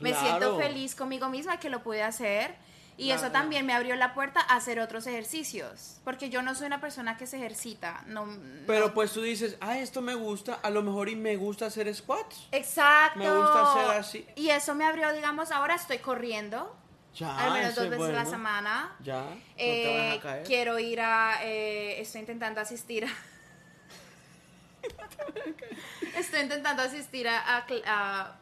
[0.00, 0.26] Me Claro.
[0.26, 2.54] siento feliz conmigo misma que lo pude hacer.
[2.96, 5.96] Y eso también me abrió la puerta a hacer otros ejercicios.
[6.04, 8.04] Porque yo no soy una persona que se ejercita.
[8.06, 8.24] No,
[8.68, 11.66] Pero no- pues tú dices, ah, esto me gusta, a lo mejor y me gusta
[11.66, 12.46] hacer squats.
[12.52, 13.18] Exacto.
[13.18, 14.26] me gusta hacer así.
[14.36, 16.76] Y eso me abrió, digamos, ahora estoy corriendo.
[17.14, 18.96] Ya, al menos dos es veces a la semana.
[19.00, 20.46] Ya, no Eh, te vas a caer.
[20.46, 21.38] quiero ir a.
[21.44, 23.08] eh, estoy intentando asistir a.
[26.18, 28.36] estoy intentando asistir a, a a-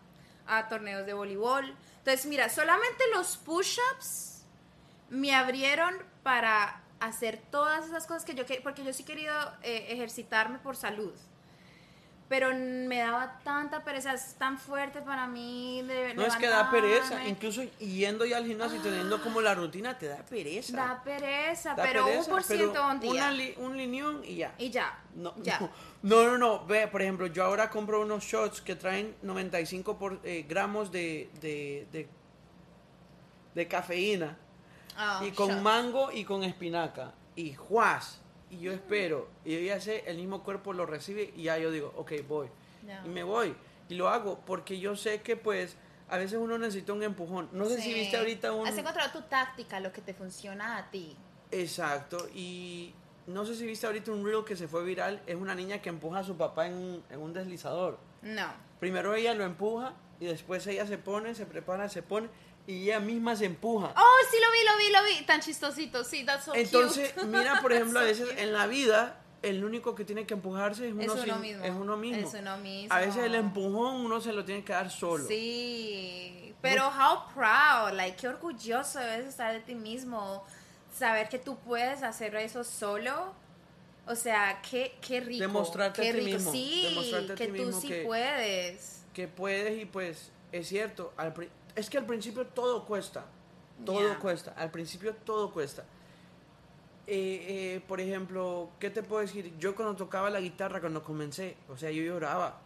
[0.46, 1.74] a torneos de voleibol.
[1.98, 4.42] Entonces, mira, solamente los push-ups
[5.10, 8.62] me abrieron para hacer todas esas cosas que yo quería.
[8.62, 11.12] Porque yo sí he querido eh, ejercitarme por salud.
[12.28, 15.82] Pero me daba tanta pereza, es tan fuerte para mí.
[15.82, 19.54] De No es que da pereza, incluso yendo ya al gimnasio y teniendo como la
[19.54, 20.74] rutina, te da pereza.
[20.76, 23.30] Da pereza, Da pero pereza, un por ciento un día.
[23.30, 24.54] li- un lineón y ya.
[24.56, 24.98] Y ya.
[25.14, 25.58] No, ya.
[25.60, 25.70] no,
[26.02, 26.64] no, no, no.
[26.64, 31.28] Ve, por ejemplo, yo ahora compro unos shots que traen 95 por, eh, gramos de,
[31.42, 32.08] de, de,
[33.54, 34.38] de cafeína.
[34.96, 37.12] Ah, y con mango y con espinaca.
[37.36, 38.20] Y juaz.
[38.52, 39.28] Y yo espero.
[39.44, 42.48] Y ya sé, el mismo cuerpo lo recibe y ya yo digo, ok, voy.
[43.04, 43.54] Y me voy.
[43.88, 45.76] Y lo hago porque yo sé que pues
[46.08, 47.48] a veces uno necesita un empujón.
[47.52, 47.94] No sé si Sí.
[47.94, 48.66] viste ahorita un...
[48.66, 51.16] Has encontrado tu táctica, lo que te funciona a ti.
[51.50, 52.28] Exacto.
[52.34, 52.92] Y
[53.26, 55.22] no sé si viste ahorita un reel que se fue viral.
[55.26, 57.98] Es una niña que empuja a su papá en en un deslizador.
[58.20, 58.52] No.
[58.80, 62.28] Primero ella lo empuja y después ella se pone, se prepara, se pone
[62.66, 63.92] y ella misma se empuja.
[63.96, 65.26] Oh, sí lo vi, lo vi, lo vi.
[65.26, 67.26] Tan chistosito, sí, that's so Entonces, cute.
[67.26, 70.92] mira, por ejemplo, a veces en la vida, el único que tiene que empujarse es
[70.92, 71.64] uno, Es uno sin- mismo.
[71.64, 72.28] es uno mismo.
[72.28, 72.94] Es uno mismo.
[72.94, 75.26] A veces el empujón uno se lo tiene que dar solo.
[75.26, 80.44] Sí, pero how proud, like, qué orgulloso debes estar de ti mismo.
[80.96, 83.32] Saber que tú puedes hacer eso solo.
[84.06, 85.40] O sea, qué, qué rico.
[85.42, 86.36] Demostrarte qué a ti rico.
[86.38, 89.02] mismo, Sí, demostrarte a que ti tú mismo sí que- puedes.
[89.14, 91.12] Que puedes y pues es cierto.
[91.16, 93.24] al pri- es que al principio todo cuesta.
[93.84, 94.52] Todo cuesta.
[94.56, 95.84] Al principio todo cuesta.
[97.06, 99.54] Eh, eh, por ejemplo, ¿qué te puedo decir?
[99.58, 102.58] Yo cuando tocaba la guitarra, cuando comencé, o sea, yo lloraba.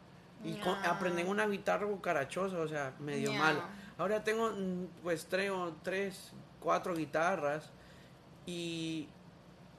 [0.44, 3.38] Y con- aprendí en una guitarra cucarachosa, o sea, medio Ya.
[3.38, 3.62] malo.
[3.96, 7.70] Ahora tengo mm, pues tres, o tres, cuatro guitarras
[8.44, 9.08] y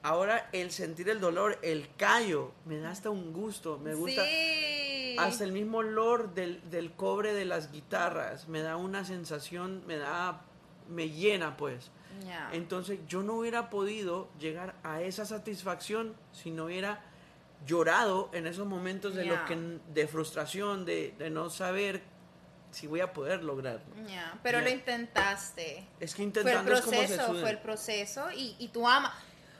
[0.03, 5.15] ahora el sentir el dolor, el callo, me da hasta un gusto, me gusta Sí.
[5.19, 9.97] hasta el mismo olor del, del cobre de las guitarras, me da una sensación, me
[9.97, 10.41] da,
[10.87, 11.91] me llena pues.
[12.25, 12.49] Ya.
[12.53, 17.03] Entonces yo no hubiera podido llegar a esa satisfacción si no hubiera
[17.65, 19.55] llorado en esos momentos de, lo que,
[19.93, 22.01] de frustración, de, de no saber
[22.71, 23.85] si voy a poder lograrlo.
[24.07, 25.87] Ya, Pero lo intentaste.
[25.99, 28.87] Es que Fue el intentando es como se proceso, fue el proceso y, y tú
[28.87, 29.13] amas.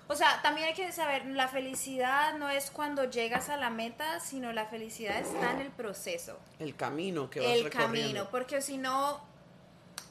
[0.09, 4.21] O sea, también hay que saber, la felicidad no es cuando llegas a la meta,
[4.21, 8.77] sino la felicidad está en el proceso, El camino que vas el camino, porque si
[8.77, 9.21] no,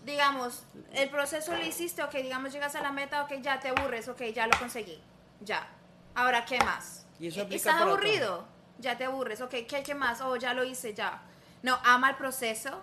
[0.05, 4.07] digamos, el proceso lo hiciste, ok, digamos, llegas a la meta, ok, ya te aburres,
[4.09, 5.01] ok, ya lo conseguí,
[5.41, 5.67] ya.
[6.15, 7.07] Ahora, ¿qué más?
[7.19, 7.93] Y eso aplica ¿Estás todo.
[7.93, 8.47] aburrido?
[8.79, 10.21] Ya te aburres, ok, ¿qué, qué más?
[10.21, 11.23] Oh, ya lo hice, ya.
[11.63, 12.83] No, ama el proceso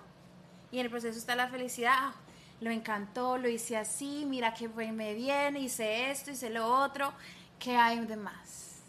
[0.72, 2.14] y en el proceso está la felicidad.
[2.61, 7.11] Lo encantó, lo hice así, mira que me viene, hice esto, hice lo otro.
[7.59, 8.79] ¿Qué hay de más?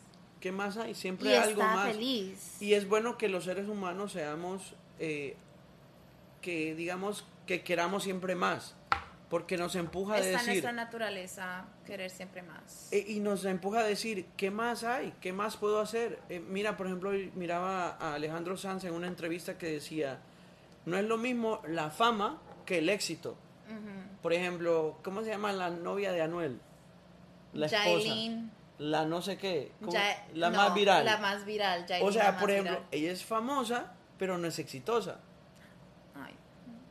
[0.41, 0.95] ¿Qué más hay?
[0.95, 1.89] Siempre Y hay algo más.
[1.93, 2.57] feliz.
[2.61, 5.37] Y es bueno que los seres humanos seamos, eh,
[6.43, 8.75] que digamos, que queramos siempre más,
[9.31, 12.89] porque nos empuja a Está en decir, nuestra naturaleza querer siempre más.
[12.93, 15.15] eh, y nos empuja a decir, ¿qué más hay?
[15.21, 16.21] ¿Qué más puedo hacer?
[16.29, 20.21] Eh, mira, por ejemplo, miraba a Alejandro Sanz en una entrevista que decía,
[20.85, 23.37] no es lo mismo la fama que el éxito.
[24.23, 26.61] Por ejemplo, ¿cómo se llama la novia de Anuel?
[27.53, 28.15] La esposa.
[28.79, 29.71] La no sé qué.
[30.35, 31.05] la no, más viral.
[31.05, 31.87] La más viral.
[31.87, 32.89] Yailin, o sea, por ejemplo, viral.
[32.91, 35.21] ella es famosa, pero no es exitosa.
[36.17, 36.35] Ay,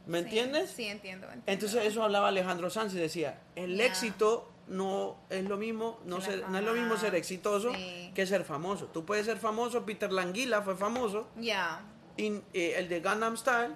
[0.05, 0.69] ¿Me sí, entiendes?
[0.71, 1.25] Sí, entiendo.
[1.27, 1.43] entiendo.
[1.51, 6.47] Entonces eso hablaba Alejandro Sanz y decía, el éxito no es lo mismo, no, ser-
[6.49, 8.11] no es lo mismo ser exitoso sí.
[8.15, 8.85] que ser famoso.
[8.87, 11.81] Tú puedes ser famoso, Peter Languila fue famoso, Ya,
[12.15, 13.75] y, eh, el de Gangnam Style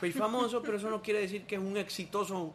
[0.00, 2.54] fue famoso, pero eso no quiere decir que es un exitoso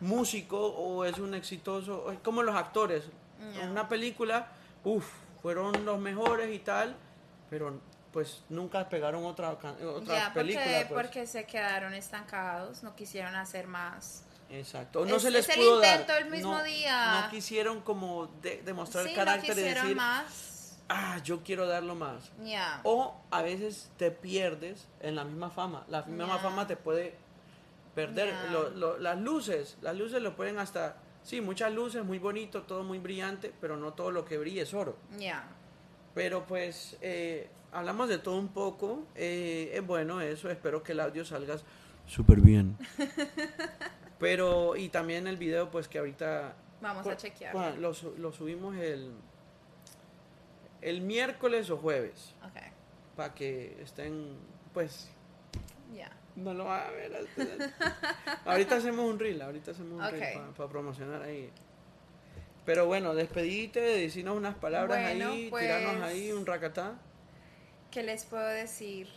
[0.00, 3.04] músico o es un exitoso, es como los actores.
[3.60, 4.48] En una película,
[4.84, 5.06] uff,
[5.42, 6.94] fueron los mejores y tal,
[7.48, 7.80] pero
[8.12, 10.64] pues nunca pegaron otra, otra película.
[10.64, 11.02] porque, pues.
[11.06, 14.24] porque se quedaron estancados, no quisieron hacer más.
[14.50, 15.06] Exacto.
[15.06, 15.92] No Es- se les es el pudo dar.
[16.00, 17.20] intento el mismo no, día.
[17.22, 20.24] No quisieron como de- demostrar sí, el no carácter y decir, más.
[20.90, 22.30] Ah, yo quiero darlo más.
[22.44, 22.80] Ya.
[22.84, 25.84] O a veces te pierdes en la misma fama.
[25.88, 27.14] La misma fama te puede
[27.94, 28.28] perder.
[28.28, 28.50] Ya.
[28.50, 32.82] Lo- lo- las luces, las luces lo pueden hasta, sí, muchas luces, muy bonito, todo
[32.84, 34.96] muy brillante, pero no todo lo que brilla es oro.
[35.18, 35.48] Ya.
[36.14, 39.04] Pero pues eh, hablamos de todo un poco.
[39.14, 41.56] Eh, es bueno eso, espero que el audio salga
[42.06, 42.76] súper bien.
[44.18, 46.54] Pero, y también el video, pues que ahorita...
[46.82, 47.78] Vamos a chequear.
[47.78, 49.12] lo subimos el,
[50.82, 52.60] el miércoles o jueves, Ok,
[53.16, 54.36] para que estén,
[54.72, 55.10] pues,
[55.94, 56.10] ya.
[56.36, 57.26] no lo van a ver.
[58.44, 60.12] ahorita hacemos un reel, ahorita hacemos un Ok.
[60.12, 61.50] reel para promocionar ahí.
[62.64, 66.94] Pero bueno, despedite, decirnos unas palabras Bueno, ahí, pues- tirarnos ahí un racatá.
[67.90, 69.08] ¿Qué les puedo decir?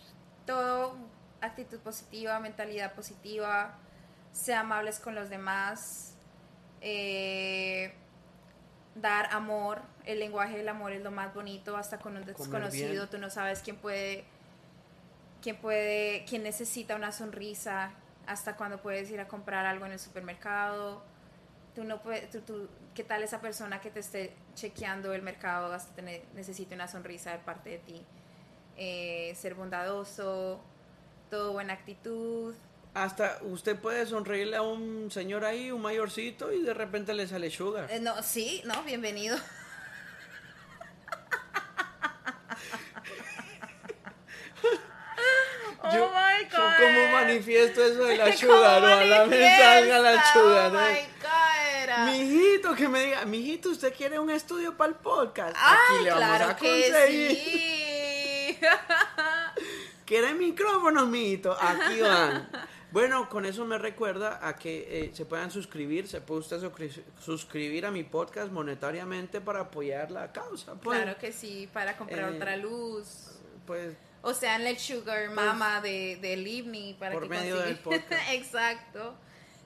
[0.48, 0.96] Todo,
[1.42, 3.78] actitud positiva, mentalidad positiva,
[4.32, 6.16] sea amables con los demás,
[6.82, 7.94] eh,
[8.96, 13.18] dar amor, el lenguaje del amor es lo más bonito, hasta con un desconocido, tú
[13.18, 14.24] no sabes quién puede,
[15.42, 17.92] quién puede, quién necesita una sonrisa,
[18.26, 21.04] hasta cuando puedes ir a comprar algo en el supermercado,
[21.76, 25.74] tú no puedes, tú, tú- ¿qué tal esa persona que te esté chequeando el mercado
[25.74, 28.02] hasta tener, necesite una sonrisa de parte de ti?
[28.78, 30.60] Eh, ser bondadoso,
[31.30, 32.56] todo buena actitud.
[32.94, 37.50] Hasta usted puede sonreírle a un señor ahí, un mayorcito, y de repente le sale
[37.50, 37.90] sugar.
[37.92, 39.36] Eh, no, sí, no, bienvenido.
[45.94, 50.34] Yo- oh my yo como manifiesto eso de la ¿Cómo sugar, ojalá me salga la
[50.34, 50.72] sugar.
[50.72, 50.80] Oh ¿no?
[50.82, 52.06] my God.
[52.06, 55.56] Mijito, que me diga, mijito, ¿usted quiere un estudio para el podcast?
[55.60, 57.38] Ay, Aquí le vamos claro a que conseguir.
[57.38, 58.60] sí.
[60.06, 61.56] ¿Quiere micrófonos, mijito?
[61.60, 62.50] Aquí van.
[62.94, 67.04] Bueno, con eso me recuerda a que eh, se puedan suscribir, se puede usted suscri-
[67.20, 70.76] suscribir a mi podcast monetariamente para apoyar la causa.
[70.76, 73.32] Pues, claro que sí, para comprar Eh, otra luz.
[73.66, 77.80] pues O sea, en el Sugar Mama de, del Livni para por que medio del
[77.80, 78.12] podcast.
[78.32, 79.16] Exacto.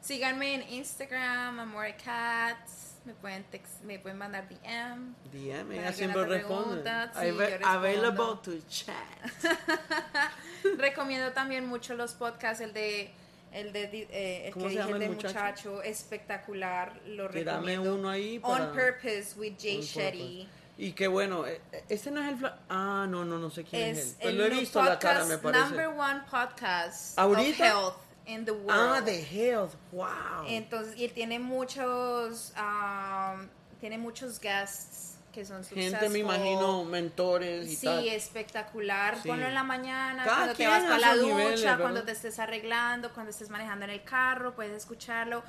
[0.02, 2.87] Síganme en Instagram, Amore Cats.
[3.08, 5.16] Me pueden, tex- me pueden mandar DM.
[5.32, 6.84] DM, ella siempre responde.
[7.14, 7.64] sí.
[7.64, 8.96] Available to chat.
[10.78, 13.10] Recomiendo también mucho los podcasts, el de
[13.54, 15.34] el de eh, el ¿Cómo que dije, el de muchacho?
[15.34, 17.96] muchacho, espectacular, lo recomiendo.
[17.96, 20.50] uno ahí On Purpose with Jay Shetty.
[20.78, 22.38] Y qué bueno, eh, eh, este no es el...
[22.40, 24.16] fla- Ah, no, no, no sé quién es, Es él.
[24.22, 25.64] Pues el lo he visto la cara, me parece.
[25.64, 27.50] number one podcast ¿Ahorita?
[27.50, 27.96] of health
[28.28, 28.70] in the world.
[28.98, 30.46] Ah, de Health, wow.
[30.48, 33.48] Entonces, y él tiene muchos, um,
[33.80, 38.08] tiene muchos guests que son Gente, me imagino, mentores y Sí, tal.
[38.08, 39.22] espectacular.
[39.22, 39.28] Sí.
[39.30, 42.40] Ponlo en la mañana, Cada cuando te vas para la ducha, niveles, cuando te estés
[42.40, 45.44] arreglando, cuando estés manejando en el carro, puedes escucharlo.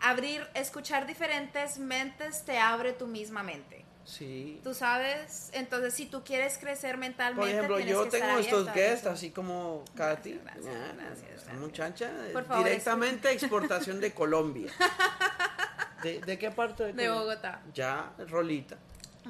[0.00, 3.84] Abrir, escuchar diferentes mentes te abre tu misma mente.
[4.04, 4.60] Sí.
[4.64, 8.40] Tú sabes, entonces si tú quieres crecer mentalmente, Por ejemplo, tienes yo que estar tengo
[8.40, 10.40] estos guests, así como Katy.
[10.42, 11.56] Gracias, Ah, gracias, esta gracias.
[11.56, 14.72] muchacha, Por favor, directamente exportación de Colombia.
[16.02, 17.20] ¿De, de qué parte de De Colombia?
[17.34, 18.76] Bogotá, Ya, Rolita.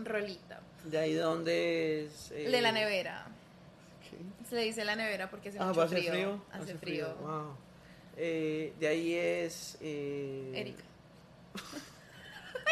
[0.03, 0.55] rolito.
[0.85, 2.31] De ahí donde es.
[2.33, 3.27] eh, De la nevera.
[4.09, 4.17] ¿qué?
[4.49, 6.13] Se le dice la nevera porque hace Ah, mucho va a hacer frío.
[6.13, 6.43] frío.
[6.53, 7.15] Hace frío.
[7.17, 7.57] Wow.
[8.17, 9.77] Eh, de ahí es.
[9.83, 10.83] Eh, Erika.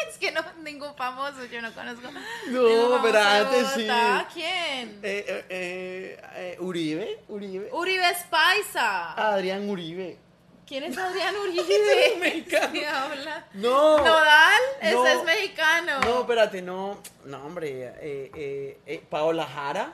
[0.09, 2.09] es que no, ningún famoso, yo no conozco.
[2.49, 3.87] No, pero antes sí.
[4.33, 4.99] ¿Quién?
[5.03, 7.19] Eh, eh, eh, eh, Uribe.
[7.27, 7.69] Uribe.
[7.71, 9.13] Uribe Espaisa.
[9.13, 10.17] Adrián Uribe.
[10.65, 12.15] ¿Quién es Adrián Uribe?
[12.19, 12.71] Mexicano.
[12.73, 13.45] ¿Qué habla?
[13.53, 13.97] No.
[13.97, 14.61] ¿Nodal?
[14.81, 15.05] Ese No.
[15.07, 15.99] es mexicano.
[16.01, 16.97] No, espérate, no.
[17.25, 17.93] No, hombre.
[17.99, 19.93] Eh, eh, Paola Jara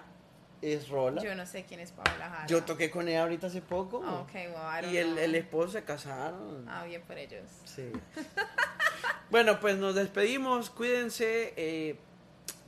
[0.61, 1.21] es Rola.
[1.23, 2.45] Yo no sé quién es Paola Jara.
[2.47, 4.03] Yo toqué con ella ahorita hace poco.
[4.05, 5.17] Ah, ok, well, I don't y el, know.
[5.23, 6.67] el esposo se casaron.
[6.69, 7.43] Ah, bien por ellos.
[7.65, 7.91] Sí.
[9.29, 10.69] bueno, pues nos despedimos.
[10.69, 11.53] Cuídense.
[11.57, 11.97] eh,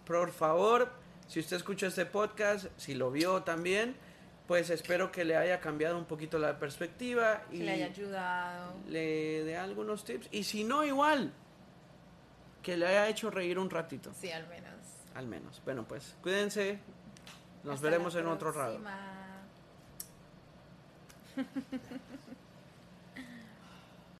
[0.05, 0.89] por favor,
[1.27, 3.95] si usted escuchó este podcast, si lo vio también,
[4.47, 8.73] pues espero que le haya cambiado un poquito la perspectiva y Que le haya ayudado.
[8.87, 10.27] le dé algunos tips.
[10.31, 11.31] Y si no, igual,
[12.63, 14.73] que le haya hecho reír un ratito, Sí, al menos.
[15.13, 15.61] al menos.
[15.63, 16.79] Bueno, pues cuídense.
[17.63, 18.79] Nos Hasta veremos en otro rato.